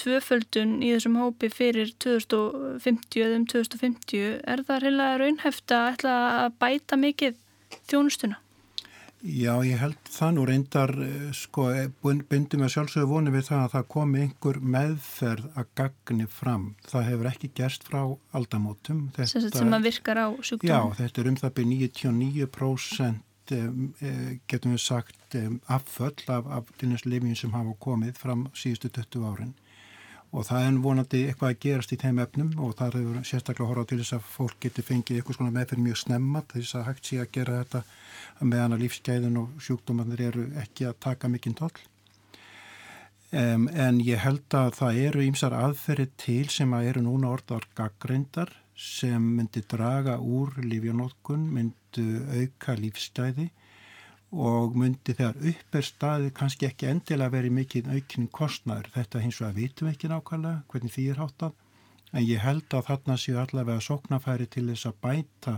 tvöföldun 0.00 0.78
í 0.82 0.92
þessum 0.94 1.18
hópi 1.22 1.50
fyrir 1.54 1.92
2050 2.02 3.24
eða 3.24 3.40
um 3.40 3.48
2050 3.50 4.38
er 4.42 4.62
það 4.66 4.86
reynilega 4.86 5.20
raunhæft 5.22 5.74
að 5.74 6.56
bæta 6.62 6.98
mikið 6.98 7.38
þjónustuna? 7.90 8.40
Já, 9.24 9.54
ég 9.64 9.78
held 9.80 10.08
það 10.12 10.32
nú 10.36 10.42
reyndar, 10.44 10.90
eh, 11.00 11.30
sko, 11.32 11.70
eh, 11.72 11.88
bundum 12.02 12.60
við 12.60 12.72
sjálfsögðu 12.74 13.08
vonið 13.08 13.32
við 13.38 13.46
það 13.48 13.62
að 13.64 13.72
það 13.72 13.86
komi 13.94 14.20
einhver 14.20 14.58
meðferð 14.60 15.46
að 15.56 15.66
gagni 15.74 16.26
fram. 16.28 16.66
Það 16.84 17.06
hefur 17.08 17.30
ekki 17.30 17.50
gerst 17.54 17.84
frá 17.88 18.18
aldamótum. 18.34 19.10
Þetta, 19.16 19.56
sem 19.56 19.72
að 19.72 19.82
virkar 19.88 20.20
á 20.20 20.28
sjúkdóma? 20.44 20.68
Já, 20.68 20.80
þetta 21.00 21.20
er 21.20 21.28
um 21.28 21.36
það 21.40 21.54
byrjum 21.54 21.72
99% 22.20 23.22
um, 23.52 23.94
getum 24.46 24.72
við 24.72 24.80
sagt 24.80 25.36
afföll 25.68 26.28
af, 26.28 26.44
af 26.46 26.64
dynastlefjum 26.80 27.36
sem 27.36 27.52
hafa 27.52 27.74
komið 27.80 28.16
fram 28.20 28.48
síðustu 28.52 28.92
20 28.92 29.24
árin 29.24 29.54
og 30.34 30.46
það 30.48 30.66
er 30.66 30.78
vonandi 30.82 31.20
eitthvað 31.28 31.52
að 31.52 31.60
gerast 31.62 31.92
í 31.94 31.98
þeim 32.00 32.20
efnum 32.24 32.52
og 32.66 32.72
það 32.78 32.96
er 32.98 33.18
sérstaklega 33.28 33.64
að 33.64 33.70
horfa 33.70 33.88
til 33.90 33.98
þess 34.00 34.16
að 34.16 34.28
fólk 34.34 34.56
getur 34.64 34.86
fengið 34.88 35.18
eitthvað 35.20 35.38
svona 35.38 35.54
meðferð 35.54 35.84
mjög 35.84 36.00
snemma 36.00 36.42
þess 36.50 36.76
að 36.78 36.86
hægt 36.88 37.10
sé 37.10 37.18
að 37.22 37.32
gera 37.36 37.58
þetta 37.60 37.82
meðan 38.50 38.76
að 38.76 38.84
lífsgæðin 38.84 39.40
og 39.40 39.64
sjúkdómanir 39.66 40.24
eru 40.28 40.46
ekki 40.64 40.88
að 40.88 40.98
taka 41.06 41.30
mikinn 41.30 41.54
toll. 41.58 41.74
Um, 43.34 43.68
en 43.70 43.98
ég 44.02 44.20
held 44.22 44.54
að 44.54 44.76
það 44.78 45.00
eru 45.08 45.24
ímsar 45.26 45.54
aðferði 45.58 46.08
til 46.22 46.44
sem 46.54 46.74
að 46.76 46.90
eru 46.92 47.06
núna 47.06 47.32
orðar 47.34 47.66
gaggrindar 47.78 48.52
sem 48.78 49.22
myndi 49.38 49.62
draga 49.70 50.18
úr 50.18 50.54
lífjónótkun, 50.62 51.46
myndi 51.54 52.04
auka 52.34 52.74
lífsgæði 52.78 53.48
og 54.34 54.74
myndi 54.78 55.14
þegar 55.14 55.36
upp 55.50 55.76
er 55.78 55.86
staði 55.86 56.32
kannski 56.34 56.66
ekki 56.68 56.88
endilega 56.90 57.34
verið 57.36 57.54
mikið 57.58 57.90
aukinn 57.94 58.30
kostnæður. 58.34 58.90
Þetta 58.94 59.22
hins 59.22 59.40
vegar 59.42 59.58
vitum 59.58 59.90
ekki 59.90 60.10
nákvæmlega 60.10 60.64
hvernig 60.72 60.94
því 60.94 61.06
er 61.12 61.22
háttað 61.22 61.60
en 62.14 62.26
ég 62.26 62.42
held 62.42 62.74
að 62.74 62.88
þarna 62.88 63.16
séu 63.18 63.38
allavega 63.42 63.82
sóknafæri 63.82 64.46
til 64.50 64.68
þess 64.70 64.90
að 64.90 65.00
bæta 65.06 65.54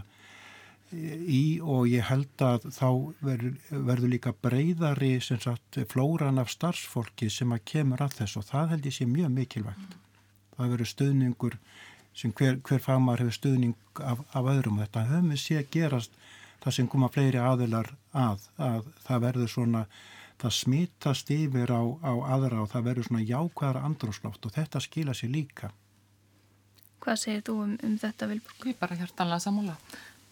í 0.92 1.58
og 1.60 1.88
ég 1.90 2.06
held 2.06 2.42
að 2.46 2.68
þá 2.70 2.88
verður, 3.26 3.56
verður 3.70 4.12
líka 4.12 4.32
breyðari 4.32 5.16
sagt, 5.20 5.80
flóran 5.90 6.38
af 6.38 6.52
starfsfólki 6.52 7.28
sem 7.32 7.52
að 7.52 7.64
kemur 7.72 8.04
að 8.04 8.20
þess 8.20 8.38
og 8.40 8.46
það 8.52 8.70
held 8.74 8.86
ég 8.86 8.96
sé 8.96 9.08
mjög 9.10 9.32
mikilvægt. 9.34 9.96
Það 10.56 10.72
verður 10.72 10.92
stöðningur 10.92 11.58
sem 12.16 12.32
hver, 12.32 12.60
hver 12.64 12.80
fagmar 12.80 13.20
hefur 13.20 13.36
stöðning 13.36 13.74
af, 14.00 14.22
af 14.32 14.52
öðrum. 14.54 14.78
Þetta 14.80 15.04
höfum 15.10 15.34
við 15.34 15.42
sé 15.42 15.58
að 15.60 15.72
gerast 15.74 16.16
það 16.64 16.76
sem 16.78 16.90
koma 16.90 17.08
fleiri 17.12 17.40
aðilar 17.42 17.90
að, 18.16 18.46
að 18.58 18.86
það 19.06 19.24
verður 19.26 19.52
svona, 19.52 19.82
það 20.40 20.56
smittast 20.58 21.32
yfir 21.34 21.72
á, 21.72 21.82
á 21.82 22.12
aðra 22.36 22.62
og 22.64 22.70
það 22.72 22.88
verður 22.90 23.08
svona 23.08 23.26
jákvæðara 23.26 23.84
andrúslátt 23.88 24.48
og 24.48 24.56
þetta 24.56 24.82
skila 24.84 25.16
sér 25.16 25.32
líka. 25.34 25.72
Hvað 27.04 27.20
segir 27.22 27.44
þú 27.46 27.56
um, 27.62 27.76
um 27.86 27.96
þetta 28.02 28.28
Vilborg? 28.30 28.66
Ég 28.66 28.78
bara 28.80 28.98
hjartanlega 28.98 29.44
sammála 29.44 29.76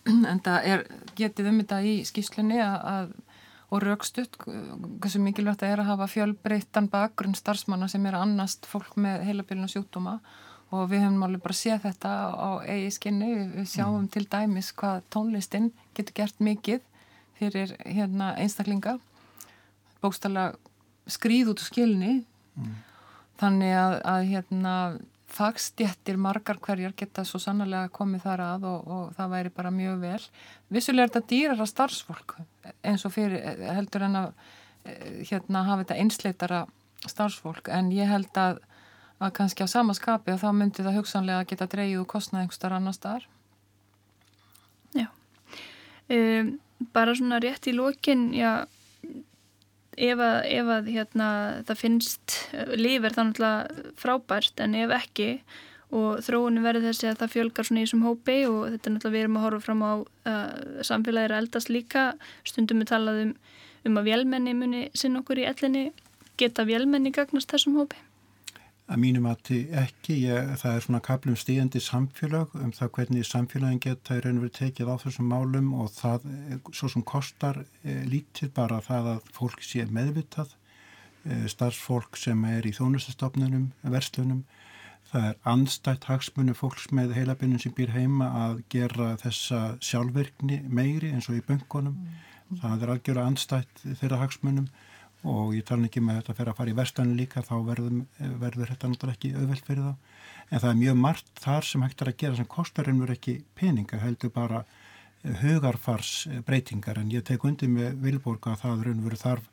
en 0.32 0.40
það 0.44 0.70
er, 0.72 0.86
getið 1.18 1.50
um 1.50 1.60
þetta 1.62 1.80
í 1.86 1.94
skýslunni 2.08 2.58
að, 2.64 3.12
og 3.70 3.84
raukstutt 3.84 4.40
hversu 4.44 5.20
mikilvægt 5.22 5.62
það 5.62 5.74
er 5.74 5.84
að 5.84 5.92
hafa 5.92 6.10
fjölbreyttan 6.12 6.90
bakgrunn 6.92 7.36
starfsmanna 7.38 7.88
sem 7.92 8.04
er 8.08 8.18
annast 8.18 8.68
fólk 8.68 8.98
með 9.00 9.24
heilabilin 9.28 9.66
og 9.68 9.72
sjúkdóma 9.72 10.18
og 10.72 10.88
við 10.90 11.04
höfum 11.04 11.24
alveg 11.26 11.42
bara 11.44 11.58
séð 11.58 11.86
þetta 11.86 12.12
á 12.34 12.50
eigi 12.64 12.90
skinni, 12.96 13.30
við 13.56 13.70
sjáum 13.70 14.04
mm. 14.04 14.10
til 14.14 14.24
dæmis 14.30 14.72
hvað 14.76 15.02
tónlistinn 15.14 15.72
getur 15.96 16.16
gert 16.22 16.40
mikið 16.40 16.84
fyrir 17.38 17.74
hérna 17.84 18.34
einstaklinga 18.40 18.98
bókstala 20.02 20.52
skrýð 21.10 21.52
út 21.54 21.62
úr 21.62 21.68
skilni 21.68 22.14
mm. 22.56 22.76
þannig 23.42 23.76
að, 23.78 23.98
að 24.14 24.30
hérna 24.32 24.76
fagstjættir 25.34 26.18
margar 26.20 26.58
hverjar 26.62 26.94
geta 26.96 27.24
svo 27.26 27.40
sannlega 27.42 27.90
komið 27.94 28.26
þar 28.26 28.42
að 28.44 28.66
og, 28.70 28.90
og 28.96 29.14
það 29.16 29.32
væri 29.32 29.52
bara 29.56 29.72
mjög 29.74 30.02
vel. 30.04 30.20
Vissulega 30.74 31.08
er 31.08 31.12
þetta 31.12 31.30
dýrara 31.32 31.66
starfsfólk 31.68 32.36
eins 32.86 33.04
og 33.06 33.14
fyrir 33.14 33.64
heldur 33.74 34.06
en 34.06 34.20
að 34.20 34.28
eh, 34.84 35.24
hérna 35.30 35.64
hafa 35.66 35.82
þetta 35.82 35.98
einsleitara 36.04 36.60
starfsfólk 37.04 37.70
en 37.74 37.90
ég 37.94 38.10
held 38.10 38.40
að, 38.40 38.60
að 39.22 39.34
kannski 39.38 39.66
á 39.66 39.68
samaskapi 39.70 40.34
og 40.34 40.40
þá 40.42 40.48
myndi 40.56 40.84
það 40.84 40.98
hugsanlega 40.98 41.48
geta 41.50 41.68
dreyið 41.70 42.00
og 42.02 42.08
kostnað 42.10 42.44
einhverstar 42.44 42.76
annar 42.76 42.96
staðar. 42.96 43.26
Já, 44.94 45.08
um, 46.10 46.54
bara 46.94 47.14
svona 47.14 47.40
rétt 47.42 47.68
í 47.70 47.76
lókin, 47.76 48.32
já, 48.36 48.66
ef 49.94 50.18
að, 50.18 50.38
ef 50.50 50.72
að 50.76 50.90
hérna, 50.94 51.28
það 51.68 51.80
finnst 51.80 52.38
lífur 52.74 53.14
þannig 53.14 53.46
að 53.46 53.78
frábært 54.00 54.64
en 54.64 54.74
ef 54.78 54.94
ekki 54.98 55.28
og 55.94 56.22
þróunum 56.26 56.64
verður 56.66 56.88
þessi 56.88 57.10
að 57.10 57.20
það 57.20 57.34
fjölgar 57.34 57.68
svona 57.68 57.82
í 57.82 57.86
þessum 57.86 58.06
hópi 58.06 58.38
og 58.48 58.62
þetta 58.72 58.88
er 58.88 58.94
náttúrulega 58.94 59.14
við 59.14 59.24
erum 59.24 59.36
að 59.38 59.44
horfa 59.46 59.64
fram 59.66 59.84
á 59.84 59.92
uh, 59.94 60.80
samfélagir 60.88 61.34
að 61.34 61.42
eldast 61.44 61.70
líka 61.70 62.04
stundum 62.46 62.82
við 62.82 62.90
talaðum 62.90 63.34
um 63.84 64.00
að 64.00 64.08
vélmenni 64.08 64.56
muni 64.58 64.82
sinn 64.96 65.20
okkur 65.20 65.42
í 65.44 65.46
ellinni 65.46 65.84
geta 66.40 66.66
vélmenni 66.66 67.12
gagnast 67.14 67.52
þessum 67.52 67.78
hópi? 67.78 68.00
Að 68.84 69.00
mínum 69.00 69.24
að 69.30 69.48
ekki, 69.80 70.14
ég, 70.26 70.50
það 70.60 70.74
er 70.76 70.82
svona 70.84 70.98
kaplum 71.04 71.36
stíðandi 71.40 71.80
samfélag 71.80 72.52
um 72.58 72.72
það 72.76 72.90
hvernig 72.98 73.24
samfélagin 73.24 73.80
geta 73.80 74.18
í 74.18 74.20
raun 74.20 74.36
og 74.36 74.44
verið 74.44 74.58
tekið 74.58 74.90
á 74.92 74.96
þessum 75.00 75.30
málum 75.32 75.70
og 75.80 75.88
það 75.94 76.26
svo 76.68 76.90
sem 76.92 77.04
kostar 77.08 77.62
e, 77.80 77.94
lítið 78.04 78.52
bara 78.58 78.82
það 78.84 79.08
að 79.14 79.32
fólk 79.38 79.64
sé 79.64 79.86
meðvitað, 79.88 80.52
e, 81.24 81.40
starfsfólk 81.48 82.20
sem 82.20 82.44
er 82.50 82.68
í 82.68 82.74
þónustastofnunum, 82.76 83.70
verslunum, 83.96 84.44
það 85.08 85.30
er 85.30 85.40
anstætt 85.54 86.08
hagsmunum 86.10 86.60
fólks 86.60 86.90
með 86.92 87.16
heilabinnum 87.16 87.64
sem 87.64 87.72
býr 87.72 87.96
heima 87.96 88.28
að 88.44 88.64
gera 88.74 89.14
þessa 89.24 89.62
sjálfverkni 89.80 90.60
meiri 90.68 91.14
eins 91.16 91.30
og 91.32 91.40
í 91.40 91.46
böngunum, 91.48 91.96
mm. 91.96 92.60
það 92.60 92.84
er 92.84 92.98
algjörða 92.98 93.30
anstætt 93.32 93.86
þeirra 93.86 94.20
hagsmunum 94.26 94.68
og 95.24 95.54
ég 95.56 95.64
tala 95.64 95.88
ekki 95.88 96.02
með 96.04 96.20
þetta 96.20 96.36
fyrir 96.38 96.52
að 96.52 96.58
fara 96.60 96.72
í 96.72 96.76
verstanu 96.78 97.16
líka 97.16 97.42
þá 97.44 97.54
verður, 97.64 98.00
verður 98.42 98.72
þetta 98.72 98.90
náttúrulega 98.90 99.16
ekki 99.16 99.32
auðvelt 99.38 99.68
fyrir 99.68 99.86
þá 99.86 99.94
en 100.50 100.60
það 100.60 100.70
er 100.70 100.80
mjög 100.80 100.98
margt 101.00 101.30
þar 101.40 101.68
sem 101.68 101.84
hægt 101.84 102.02
er 102.02 102.10
að 102.10 102.18
gera 102.22 102.38
sem 102.38 102.50
kostar 102.54 102.90
einhver 102.90 103.14
ekki 103.14 103.36
peninga 103.58 104.00
heldur 104.02 104.32
bara 104.34 104.62
eh, 104.64 105.36
hugarfars 105.40 106.12
eh, 106.30 106.40
breytingar 106.46 107.00
en 107.00 107.12
ég 107.14 107.24
tek 107.26 107.44
undir 107.48 107.72
með 107.72 107.96
Vilborg 108.04 108.50
að 108.50 108.60
það 108.64 108.86
raunveru 108.88 109.20
þarf 109.20 109.50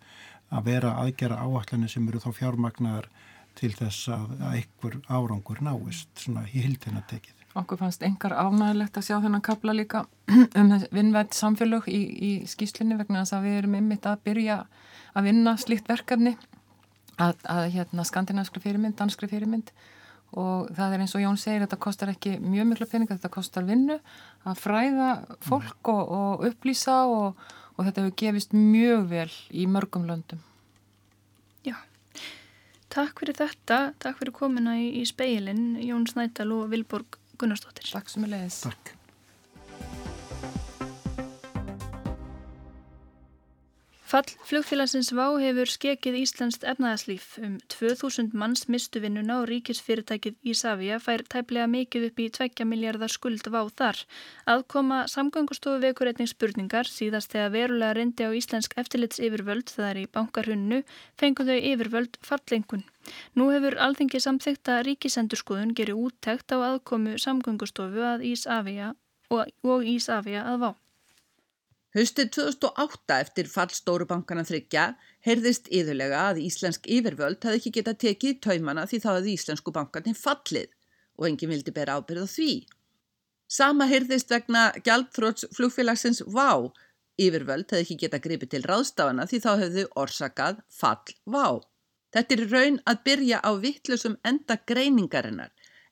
að 0.52 0.68
vera 0.68 0.96
aðgera 1.00 1.40
áallanir 1.40 1.92
sem 1.94 2.08
eru 2.12 2.20
þá 2.20 2.32
fjármagnar 2.42 3.08
til 3.56 3.72
þess 3.76 4.10
að 4.12 4.34
einhver 4.52 5.00
árangur 5.08 5.64
náist 5.64 6.12
svona 6.20 6.44
í 6.52 6.66
hildina 6.66 7.04
tekið. 7.08 7.41
Okkur 7.52 7.82
fannst 7.82 8.04
engar 8.08 8.32
ánægilegt 8.32 8.96
að 8.96 9.08
sjá 9.10 9.18
þennan 9.20 9.44
kapla 9.44 9.74
líka 9.76 10.06
um 10.60 10.70
vinnveld 10.96 11.34
samfélög 11.36 11.90
í, 11.92 12.00
í 12.00 12.32
skýslinni 12.48 12.96
vegna 13.00 13.26
þess 13.26 13.36
að 13.36 13.48
við 13.48 13.58
erum 13.60 13.78
ymmit 13.82 14.08
að 14.08 14.22
byrja 14.28 14.62
að 15.12 15.28
vinna 15.28 15.58
slíkt 15.60 15.92
verkefni 15.92 16.38
að, 17.20 17.42
að 17.44 17.66
hérna 17.76 18.06
skandinavskri 18.08 18.64
fyrirmynd, 18.64 18.96
danskri 19.00 19.28
fyrirmynd 19.32 19.74
og 20.40 20.70
það 20.78 20.96
er 20.96 21.04
eins 21.04 21.16
og 21.18 21.24
Jón 21.26 21.40
segir 21.40 21.66
þetta 21.66 21.80
kostar 21.84 22.12
ekki 22.14 22.38
mjög 22.40 22.70
miklu 22.70 22.88
peninga, 22.88 23.18
þetta 23.18 23.34
kostar 23.34 23.68
vinnu 23.68 23.98
að 24.48 24.62
fræða 24.62 25.10
fólk 25.44 25.92
og, 25.92 26.14
og 26.16 26.46
upplýsa 26.48 27.02
og, 27.12 27.42
og 27.76 27.88
þetta 27.88 28.06
hefur 28.06 28.18
gefist 28.24 28.56
mjög 28.56 29.10
vel 29.12 29.32
í 29.52 29.68
mörgum 29.68 30.08
löndum. 30.08 30.40
Já, 31.68 31.76
takk 32.94 33.20
fyrir 33.20 33.36
þetta, 33.42 33.82
takk 34.00 34.22
fyrir 34.22 34.36
komina 34.38 34.78
í, 34.80 34.88
í 35.02 35.04
speilin 35.10 35.76
Jón 35.84 36.08
Snædal 36.08 36.54
og 36.56 36.72
Vilborg 36.72 37.20
Gunnarsdóttir. 37.42 37.92
Takk 37.92 38.12
sem 38.14 38.28
er 38.28 38.36
leiðis. 38.38 38.64
Takk. 38.70 38.98
Fall 44.12 44.28
flugfélagsins 44.44 45.14
VÁ 45.16 45.24
hefur 45.40 45.70
skekið 45.72 46.18
Íslandst 46.20 46.66
efnaðarslíf. 46.68 47.30
Um 47.40 47.54
2000 47.72 48.34
manns 48.36 48.66
mistu 48.68 49.00
vinnuna 49.00 49.38
og 49.40 49.48
ríkisfyrirtækið 49.48 50.52
Ísafja 50.52 50.98
fær 51.00 51.24
tæplega 51.32 51.70
mikið 51.72 52.10
upp 52.10 52.20
í 52.20 52.28
2 52.36 52.68
miljardar 52.68 53.16
skuld 53.16 53.48
VÁ 53.48 53.62
þar. 53.72 54.04
Aðkoma 54.52 55.06
samgangustofu 55.16 55.80
vekur 55.86 56.12
einnig 56.12 56.34
spurningar 56.34 56.92
síðast 56.92 57.32
þegar 57.32 57.56
verulega 57.56 57.96
reyndi 58.02 58.28
á 58.28 58.36
Íslensk 58.36 58.76
eftirlits 58.84 59.24
yfirvöld 59.24 59.72
það 59.72 59.92
er 59.94 60.04
í 60.04 60.10
bankarhunnu 60.12 60.84
fengu 61.16 61.48
þau 61.48 61.60
yfirvöld 61.72 62.20
fallengun. 62.20 62.91
Nú 63.36 63.50
hefur 63.54 63.78
alþengi 63.86 64.22
samþykta 64.22 64.82
ríkisendurskoðun 64.88 65.74
gerir 65.78 65.98
úttækt 65.98 66.54
á 66.54 66.58
aðkomu 66.74 67.18
samgangustofu 67.22 68.04
að 68.14 68.26
Ísafja 68.32 68.94
og, 69.32 69.52
og 69.64 69.88
Ísafja 69.88 70.46
að 70.52 70.66
VÁ. 70.66 70.72
Haustið 71.92 72.30
2008 72.38 73.16
eftir 73.20 73.50
fallstóru 73.52 74.06
bankana 74.08 74.46
þryggja 74.48 74.84
heyrðist 75.28 75.66
yðurlega 75.76 76.22
að 76.30 76.38
íslensk 76.46 76.86
yfirvöld 76.88 77.44
hafði 77.44 77.60
ekki 77.60 77.74
getað 77.78 77.98
tekið 78.06 78.38
taumana 78.46 78.86
því 78.88 79.00
þá 79.04 79.10
hefði 79.10 79.34
íslensku 79.36 79.74
bankarnir 79.76 80.16
fallið 80.16 80.70
og 81.20 81.28
enginn 81.28 81.52
vildi 81.52 81.74
bera 81.76 81.98
ábyrð 82.00 82.24
á 82.24 82.28
því. 82.32 82.54
Sama 83.52 83.90
heyrðist 83.92 84.32
vegna 84.32 84.70
gjaldfróts 84.86 85.50
flugfélagsins 85.58 86.24
VÁ. 86.32 86.72
Yfirvöld 87.20 87.68
hefði 87.68 87.84
ekki 87.84 88.00
getað 88.06 88.24
gripið 88.30 88.54
til 88.54 88.64
ráðstafana 88.72 89.28
því 89.28 89.42
þá 89.44 89.52
hefðu 89.66 89.86
orsakað 90.00 90.64
fall 90.72 91.18
VÁ. 91.28 91.60
Þetta 92.12 92.36
er 92.36 92.48
raun 92.52 92.80
að 92.86 93.04
byrja 93.08 93.40
á 93.40 93.52
vittlusum 93.66 94.18
enda 94.28 94.58
greiningarinnar. 94.68 95.52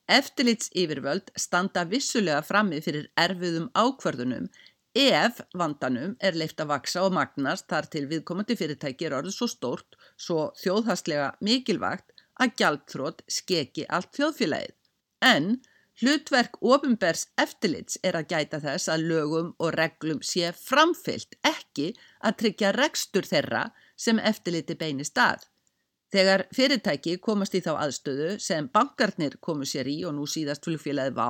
Eftirlits 0.09 0.71
yfirvöld 0.73 1.29
standa 1.37 1.85
vissulega 1.85 2.41
frammi 2.41 2.81
fyrir 2.81 3.11
erfiðum 3.15 3.69
ákvarðunum 3.77 4.49
Ef 4.97 5.37
vandanum 5.53 6.15
er 6.19 6.33
leift 6.33 6.61
að 6.63 6.71
vaksa 6.71 7.03
og 7.05 7.13
magnast 7.13 7.67
þar 7.69 7.85
til 7.93 8.07
viðkomandi 8.09 8.55
fyrirtæki 8.57 9.05
er 9.05 9.13
orðið 9.19 9.35
svo 9.35 9.47
stórt, 9.47 9.97
svo 10.17 10.49
þjóðhastlega 10.57 11.35
mikilvægt 11.45 12.09
að 12.41 12.55
gjaldþrótt 12.57 13.21
skeki 13.29 13.85
allt 13.85 14.09
þjóðfélagið. 14.17 14.73
En 15.21 15.61
hlutverk 16.01 16.57
ofinbers 16.63 17.27
eftirlits 17.37 17.99
er 18.01 18.17
að 18.17 18.33
gæta 18.33 18.59
þess 18.63 18.89
að 18.89 19.05
lögum 19.11 19.53
og 19.59 19.75
reglum 19.77 20.23
sé 20.25 20.49
framfyllt 20.57 21.37
ekki 21.45 21.93
að 22.25 22.37
tryggja 22.41 22.73
rekstur 22.73 23.29
þeirra 23.29 23.67
sem 23.95 24.17
eftirliti 24.19 24.73
beini 24.79 25.05
stað. 25.05 25.45
Þegar 26.09 26.47
fyrirtæki 26.57 27.19
komast 27.21 27.53
í 27.53 27.61
þá 27.61 27.75
aðstöðu 27.83 28.29
sem 28.41 28.67
bankarnir 28.73 29.35
komu 29.45 29.67
sér 29.69 29.89
í 29.91 29.99
og 30.09 30.15
nú 30.17 30.25
síðast 30.25 30.65
flugfélagið 30.65 31.19
vá, 31.19 31.29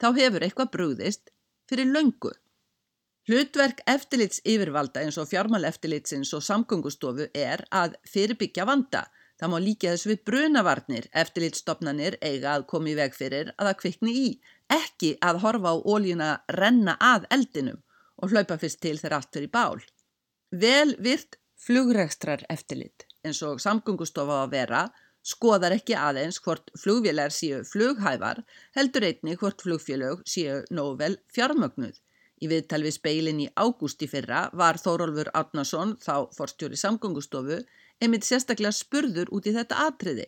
þá 0.00 0.08
hefur 0.16 0.46
eitthvað 0.46 0.72
brúðist 0.76 1.32
fyrir 1.68 1.90
löngu. 1.92 2.32
Hlutverk 3.28 3.82
eftirlits 3.88 4.40
yfirvalda 4.44 5.04
eins 5.04 5.18
og 5.20 5.28
fjármáleftirlitsins 5.28 6.32
og 6.36 6.44
samgöngustofu 6.44 7.28
er 7.36 7.64
að 7.72 7.98
fyrirbyggja 8.08 8.66
vanda. 8.68 9.06
Það 9.40 9.52
má 9.52 9.58
líka 9.60 9.92
þess 9.92 10.08
við 10.08 10.24
brunavarnir 10.28 11.08
eftirlitsstopnanir 11.22 12.18
eiga 12.24 12.52
að 12.56 12.68
komi 12.72 12.92
í 12.92 12.98
veg 13.00 13.16
fyrir 13.16 13.54
að 13.56 13.70
það 13.70 13.80
kvikni 13.80 14.18
í, 14.24 14.28
ekki 14.72 15.16
að 15.20 15.40
horfa 15.44 15.72
á 15.72 15.76
óljuna 15.84 16.30
renna 16.60 16.96
að 17.00 17.26
eldinum 17.36 17.80
og 18.22 18.32
hlaupa 18.32 18.60
fyrst 18.60 18.80
til 18.80 18.96
þegar 19.00 19.18
allt 19.18 19.34
fyrir 19.36 19.52
bál. 19.52 19.80
Vel 20.52 20.94
virt 21.02 21.40
flugrekstrar 21.60 22.44
eftirlit 22.52 23.08
eins 23.24 23.40
og 23.46 23.60
samgöngustofa 23.64 24.42
að 24.44 24.54
vera 24.54 24.82
skoðar 25.24 25.74
ekki 25.78 25.96
aðeins 25.96 26.38
hvort 26.44 26.70
flugvélar 26.80 27.32
séu 27.32 27.62
flughævar 27.68 28.42
heldur 28.76 29.06
einni 29.08 29.36
hvort 29.40 29.64
flugfélög 29.64 30.24
séu 30.28 30.60
nóvel 30.70 31.16
fjármögnuð. 31.34 31.96
Í 32.42 32.50
viðtal 32.50 32.82
við 32.84 32.96
speilin 32.98 33.40
í 33.40 33.48
ágústi 33.56 34.08
fyrra 34.10 34.48
var 34.52 34.76
Þórólfur 34.82 35.30
Átnason, 35.38 35.94
þá 36.02 36.28
forstjóri 36.36 36.76
samgöngustofu, 36.76 37.62
einmitt 38.02 38.26
sérstaklega 38.28 38.74
spurður 38.74 39.30
út 39.32 39.48
í 39.48 39.54
þetta 39.54 39.86
atriði. 39.86 40.26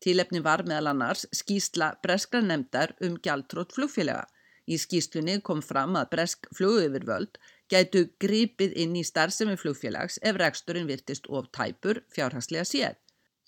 Tílefni 0.00 0.40
var 0.40 0.62
meðal 0.64 0.92
annars 0.94 1.26
skýsla 1.34 1.90
breskra 2.02 2.40
nefndar 2.40 2.94
um 3.04 3.18
gjaldtrótt 3.20 3.74
flugfélaga. 3.76 4.24
Í 4.68 4.76
skýslunni 4.78 5.40
kom 5.44 5.60
fram 5.64 5.96
að 5.98 6.10
bresk 6.14 6.48
flugöfurvöld 6.54 7.40
gætu 7.72 8.04
gripið 8.22 8.76
inn 8.84 8.96
í 8.96 9.04
starfsemi 9.04 9.56
flugfélags 9.60 10.18
ef 10.22 10.38
reksturinn 10.40 10.88
virtist 10.88 11.28
of 11.28 11.50
tæpur 11.56 12.02
fjárhagslega 12.14 12.66
séð. 12.68 12.96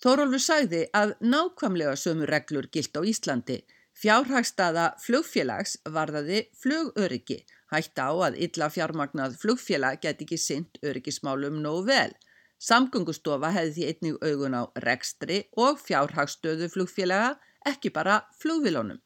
Þórólfur 0.01 0.41
sagði 0.41 0.83
að 0.97 1.15
nákvæmlega 1.21 1.95
sömu 1.95 2.27
reglur 2.29 2.67
gilt 2.73 2.97
á 2.97 3.01
Íslandi. 3.05 3.61
Fjárhagsstaða 4.01 4.93
flugfélags 5.03 5.77
varðaði 5.85 6.45
flugöryggi 6.57 7.43
Hætta 7.71 8.09
á 8.11 8.13
að 8.27 8.37
illa 8.43 8.67
fjármagnað 8.67 9.37
flugfélag 9.39 10.01
get 10.03 10.19
ekki 10.25 10.37
synd 10.45 10.79
öryggismálum 10.83 11.61
nóg 11.63 11.85
vel. 11.87 12.11
Samgöngustofa 12.59 13.51
hefði 13.55 13.71
því 13.77 13.85
einnig 13.91 14.17
augun 14.27 14.57
á 14.59 14.63
rekstri 14.83 15.37
og 15.55 15.79
fjárhagstöðu 15.79 16.67
flugfélaga, 16.73 17.37
ekki 17.65 17.93
bara 17.95 18.19
flugvilónum. 18.41 18.99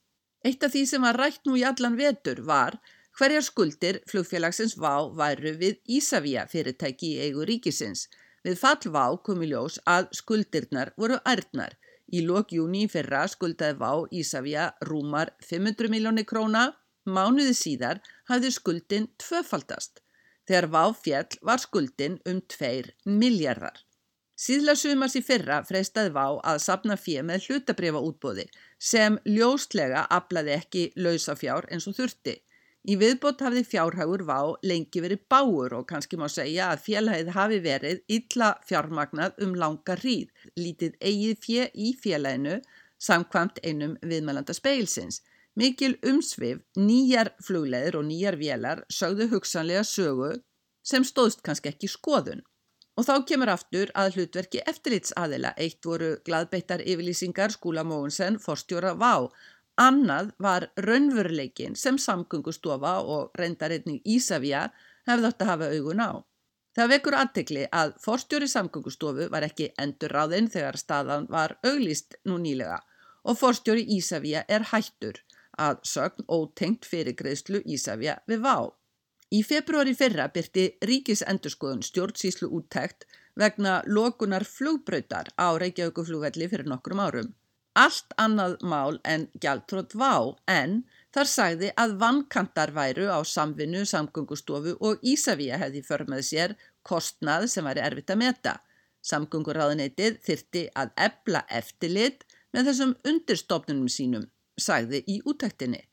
Eitt 0.46 0.66
af 0.66 0.74
því 0.74 0.82
sem 0.90 1.06
var 1.06 1.20
rætt 1.22 1.46
nú 1.46 1.54
í 1.60 1.64
allan 1.70 1.98
vetur 2.00 2.42
var 2.50 2.80
hverjar 3.20 3.46
skuldir 3.48 4.02
flugfélagsins 4.12 4.78
VÁ 4.78 4.94
væru 5.20 5.56
við 5.62 5.82
Ísavíja 5.98 6.46
fyrirtæki 6.52 7.16
í 7.16 7.20
eigu 7.28 7.48
ríkisins. 7.50 8.08
Við 8.46 8.60
fall 8.62 8.94
VÁ 8.96 9.06
komi 9.26 9.50
ljós 9.52 9.80
að 9.90 10.10
skuldirnar 10.20 10.94
voru 10.98 11.20
ærtnar. 11.26 11.76
Í 12.14 12.22
lok 12.22 12.52
júni 12.54 12.86
fyrra 12.92 13.26
skuldaði 13.32 13.80
VÁ 13.82 13.92
Ísavíja 14.22 14.72
rúmar 14.90 15.34
500 15.42 15.90
miljónir 15.94 16.28
króna 16.30 16.72
Mánuði 17.06 17.54
síðar 17.54 18.00
hafði 18.30 18.50
skuldin 18.54 19.04
tvöfaldast. 19.22 20.02
Þegar 20.50 20.68
váfjall 20.74 21.38
var 21.46 21.62
skuldin 21.62 22.18
um 22.26 22.40
2 22.54 22.94
miljardar. 23.06 23.78
Síðla 24.36 24.74
sumars 24.76 25.16
í 25.16 25.22
fyrra 25.24 25.62
freystaði 25.64 26.12
Vá 26.16 26.26
að 26.44 26.58
sapna 26.64 26.98
fjö 27.00 27.22
með 27.24 27.46
hlutabrifa 27.48 28.02
útbóði 28.04 28.48
sem 28.90 29.20
ljóstlega 29.30 30.04
aflaði 30.18 30.56
ekki 30.58 30.84
lausafjár 30.98 31.70
eins 31.72 31.88
og 31.88 31.96
þurfti. 32.00 32.36
Í 32.86 32.96
viðbót 33.02 33.40
hafði 33.42 33.64
fjárhagur 33.66 34.22
Vá 34.28 34.40
lengi 34.62 35.02
verið 35.02 35.24
báur 35.32 35.74
og 35.74 35.88
kannski 35.90 36.20
má 36.22 36.28
segja 36.30 36.68
að 36.70 36.84
félagið 36.86 37.32
hafi 37.34 37.58
verið 37.64 38.02
illa 38.18 38.50
fjármagnað 38.70 39.40
um 39.42 39.56
langa 39.58 39.96
hríð, 39.98 40.30
lítið 40.54 40.94
eigið 41.02 41.40
fjö 41.46 41.66
í 41.74 41.94
félaginu 41.98 42.60
samkvamt 43.02 43.58
einum 43.66 43.96
viðmælanda 44.06 44.54
speilsins. 44.54 45.24
Mikil 45.58 45.96
umsvið, 46.06 46.62
nýjar 46.78 47.32
flugleðir 47.42 47.98
og 47.98 48.06
nýjar 48.06 48.38
vélar 48.38 48.84
sögðu 48.92 49.32
hugsanlega 49.34 49.86
sögu 49.88 50.36
sem 50.86 51.08
stóðst 51.08 51.42
kannski 51.42 51.72
ekki 51.72 51.90
skoðun. 51.90 52.44
Og 52.96 53.08
þá 53.08 53.16
kemur 53.28 53.50
aftur 53.52 53.90
að 53.98 54.20
hlutverki 54.20 54.62
eftirlitsaðila. 54.70 55.56
Eitt 55.60 55.84
voru 55.84 56.14
gladbeittar 56.28 56.84
yfirlýsingar 56.86 57.52
Skúla 57.56 57.84
Móunsen, 57.84 58.38
forstjóra 58.40 58.94
Vá. 58.96 59.28
Annað 59.82 60.32
var 60.40 60.70
raunveruleikin 60.80 61.76
sem 61.76 61.98
samgöngustofa 62.00 62.94
og 63.16 63.36
reyndareitning 63.40 64.00
Ísafja 64.08 64.70
hefði 65.10 65.30
átt 65.30 65.44
að 65.44 65.52
hafa 65.52 65.70
augun 65.76 66.04
á. 66.04 66.12
Það 66.76 66.92
vekur 66.92 67.16
aðtekli 67.20 67.66
að 67.72 67.92
forstjóri 68.04 68.48
samgöngustofu 68.52 69.28
var 69.32 69.46
ekki 69.48 69.70
endur 69.80 70.16
ráðinn 70.16 70.48
þegar 70.52 70.80
staðan 70.80 71.28
var 71.32 71.58
auglýst 71.64 72.18
nú 72.28 72.40
nýlega 72.40 72.80
og 73.24 73.40
forstjóri 73.40 73.86
Ísafja 73.98 74.46
er 74.48 74.68
hættur 74.72 75.22
að 75.60 75.84
sögn 75.92 76.28
ótengt 76.28 76.88
fyrir 76.88 77.16
greiðslu 77.20 77.62
Ísafja 77.66 78.18
við 78.32 78.44
Vá. 78.48 78.58
Í 79.36 79.42
februari 79.44 79.96
fyrra 79.98 80.28
byrti 80.32 80.66
ríkisendurskoðun 80.88 81.84
stjórnsíslu 81.84 82.52
úttækt 82.60 83.08
vegna 83.36 83.82
lokunar 83.88 84.46
flugbröytar 84.48 85.32
á 85.36 85.48
Reykjavíkuflugvelli 85.60 86.48
fyrir 86.52 86.70
nokkrum 86.72 87.02
árum. 87.04 87.34
Allt 87.76 88.14
annað 88.24 88.54
mál 88.64 89.02
en 89.04 89.26
gjaldtrótt 89.44 89.96
vá 90.00 90.14
en 90.48 90.78
þar 91.16 91.30
sagði 91.32 91.72
að 91.76 91.96
vannkantar 92.00 92.72
væru 92.76 93.10
á 93.12 93.20
samvinnu, 93.28 93.82
samgöngustofu 93.84 94.78
og 94.80 95.04
Ísavíja 95.04 95.60
hefði 95.60 95.82
för 95.84 96.06
með 96.08 96.22
sér 96.30 96.54
kostnað 96.88 97.50
sem 97.52 97.68
væri 97.68 97.84
erfitt 97.84 98.14
að 98.16 98.22
meta. 98.22 98.54
Samgönguráðuneytið 99.06 100.22
þyrti 100.24 100.64
að 100.82 100.94
ebla 101.08 101.44
eftirlit 101.60 102.24
með 102.56 102.70
þessum 102.70 102.96
undirstofnunum 103.12 103.92
sínum, 103.92 104.24
sagði 104.56 105.04
í 105.12 105.20
úttæktinni. 105.28 105.84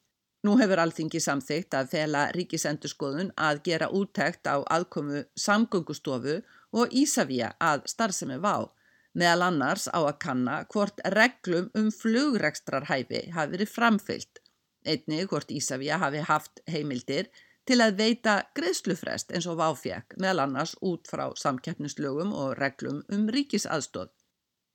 Nú 0.47 0.55
hefur 0.59 0.81
alþingi 0.83 1.21
samþygt 1.23 1.75
að 1.79 1.91
fela 1.97 2.23
ríkisendurskoðun 2.35 3.35
að 3.49 3.61
gera 3.67 3.91
úttækt 3.91 4.47
á 4.51 4.63
aðkomu 4.77 5.25
samgöngustofu 5.39 6.39
og 6.79 6.95
Ísafja 7.03 7.53
að 7.63 7.85
starfsemi 7.91 8.39
vá, 8.43 8.71
meðal 9.19 9.49
annars 9.49 9.89
á 9.93 10.01
að 10.01 10.19
kanna 10.25 10.57
hvort 10.73 11.01
reglum 11.15 11.71
um 11.79 11.91
flugrekstrarhæfi 11.95 13.29
hafi 13.37 13.55
verið 13.57 13.73
framfyllt. 13.73 14.43
Einni 14.87 15.25
hvort 15.31 15.53
Ísafja 15.55 15.99
hafi 16.03 16.25
haft 16.27 16.63
heimildir 16.71 17.29
til 17.69 17.79
að 17.85 17.99
veita 18.01 18.35
greiðslufrest 18.57 19.31
eins 19.31 19.47
og 19.47 19.61
váfjekk, 19.61 20.17
meðal 20.19 20.47
annars 20.47 20.75
út 20.83 21.07
frá 21.11 21.29
samkeppnislögum 21.39 22.33
og 22.35 22.57
reglum 22.59 23.03
um 23.13 23.29
ríkisaðstóð. 23.31 24.11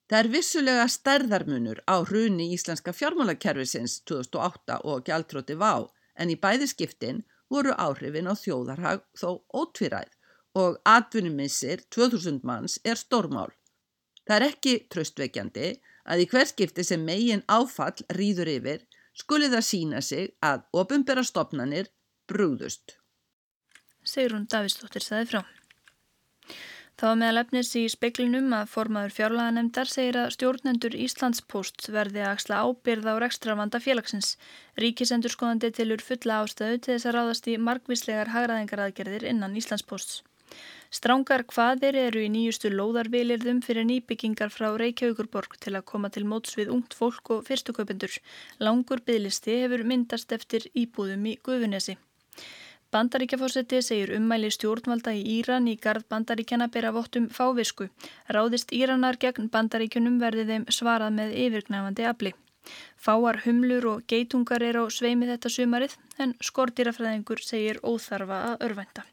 Það 0.08 0.20
er 0.22 0.30
vissulega 0.32 0.86
stærðarmunur 0.88 1.82
á 1.84 2.00
hruni 2.08 2.54
íslenska 2.56 2.94
fjármálakerfisins 2.96 4.00
2008 4.08 4.80
og 4.88 5.04
gjaldróti 5.10 5.58
vá 5.60 5.84
en 6.16 6.32
í 6.32 6.38
bæði 6.40 6.70
skiptin 6.72 7.26
voru 7.52 7.76
áhrifin 7.76 8.32
á 8.32 8.34
þjóðarhag 8.40 9.04
þó 9.20 9.44
ótviræð 9.52 10.14
og 10.58 10.80
atvinnumissir 10.88 11.84
2000 11.92 12.40
manns 12.48 12.80
er 12.88 12.96
stórmál. 12.96 13.52
Það 14.28 14.36
er 14.38 14.46
ekki 14.50 14.76
tröstveikjandi 14.92 15.74
að 16.08 16.24
í 16.24 16.30
hver 16.32 16.48
skipti 16.50 16.84
sem 16.88 17.04
megin 17.04 17.44
áfall 17.48 18.06
rýður 18.18 18.52
yfir 18.58 18.86
skuli 19.18 19.50
það 19.52 19.68
sína 19.70 20.02
sig 20.04 20.34
að 20.46 20.66
ofinbera 20.78 21.24
stopnanir 21.26 21.92
brúðust. 22.30 22.98
Sigrun 24.08 24.48
Davísdóttir 24.52 25.04
saði 25.04 25.32
frá. 25.32 25.42
Það 26.98 27.10
var 27.12 27.18
meðal 27.22 27.42
efnis 27.44 27.72
í 27.78 27.82
speklinum 27.94 28.54
að 28.58 28.70
formaður 28.74 29.14
fjárlaganemdar 29.14 29.90
segir 29.92 30.18
að 30.18 30.32
stjórnendur 30.34 30.96
Íslandspost 30.98 31.92
verði 31.94 32.24
að 32.24 32.32
axla 32.32 32.62
ábyrða 32.66 33.14
á 33.14 33.22
rekstravanda 33.22 33.82
félagsins. 33.84 34.32
Ríkisendur 34.82 35.36
skoðandi 35.36 35.70
tilur 35.78 36.02
fulla 36.02 36.40
ástöðu 36.42 36.80
til 36.80 36.96
þess 36.96 37.10
að 37.12 37.16
ráðast 37.20 37.52
í 37.54 37.60
margvíslegar 37.62 38.34
hagraðingaraðgerðir 38.34 39.28
innan 39.30 39.60
Íslandsposts. 39.62 40.24
Strángar 40.90 41.44
hvaðir 41.52 41.98
eru 42.00 42.24
í 42.24 42.30
nýjustu 42.32 42.72
lóðarvilirðum 42.72 43.60
fyrir 43.66 43.88
nýbyggingar 43.90 44.54
frá 44.54 44.70
Reykjavíkurborg 44.80 45.58
til 45.60 45.76
að 45.76 45.88
koma 45.92 46.10
til 46.10 46.24
móts 46.26 46.56
við 46.60 46.72
ungt 46.76 46.96
fólk 46.96 47.34
og 47.36 47.44
fyrstuköpendur. 47.50 48.14
Langur 48.64 49.04
bygglisti 49.04 49.62
hefur 49.64 49.84
myndast 49.84 50.32
eftir 50.32 50.70
íbúðum 50.74 51.28
í 51.28 51.36
Guðunesi. 51.44 51.98
Bandaríkjafósetti 52.96 53.82
segir 53.84 54.14
ummæli 54.16 54.48
stjórnvalda 54.56 55.12
í 55.12 55.24
Íran 55.38 55.68
í 55.68 55.76
gard 55.76 56.06
bandaríkjana 56.14 56.70
bera 56.72 56.94
vottum 56.96 57.28
fávisku. 57.38 57.90
Ráðist 58.32 58.72
Íranar 58.72 59.20
gegn 59.20 59.50
bandaríkunum 59.52 60.22
verði 60.24 60.48
þeim 60.52 60.70
svarað 60.72 61.18
með 61.20 61.36
yfirgnæfandi 61.44 62.08
afli. 62.14 62.34
Fáar 62.96 63.42
humlur 63.44 63.90
og 63.92 64.08
geitungar 64.08 64.64
er 64.64 64.80
á 64.80 64.84
sveimi 64.88 65.28
þetta 65.28 65.52
sumarið 65.52 66.00
en 66.24 66.34
skortýrafræðingur 66.50 67.44
segir 67.44 67.84
óþarfa 67.84 68.42
að 68.54 68.68
örvænta. 68.70 69.08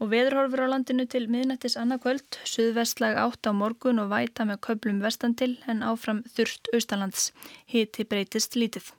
Og 0.00 0.12
veðurhorfur 0.12 0.64
á 0.66 0.72
landinu 0.72 1.06
til 1.10 1.26
miðnættis 1.32 1.76
annarkvöld, 1.80 2.40
suðvestlag 2.44 3.18
átt 3.20 3.48
á 3.48 3.52
morgun 3.56 4.02
og 4.02 4.12
væta 4.12 4.46
með 4.48 4.62
köplum 4.68 5.02
vestan 5.04 5.36
til 5.36 5.56
en 5.70 5.84
áfram 5.86 6.22
þurft 6.36 6.72
austalands. 6.74 7.30
Hiti 7.66 8.04
breytist 8.04 8.56
lítið. 8.56 8.92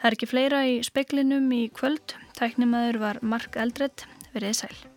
Það 0.00 0.10
er 0.10 0.18
ekki 0.18 0.32
fleira 0.32 0.66
í 0.68 0.76
speklinum 0.86 1.48
í 1.56 1.62
kvöld. 1.72 2.18
Tæknimaður 2.36 3.00
var 3.06 3.22
Mark 3.22 3.56
Eldred. 3.56 4.04
Verið 4.34 4.60
sæl. 4.64 4.95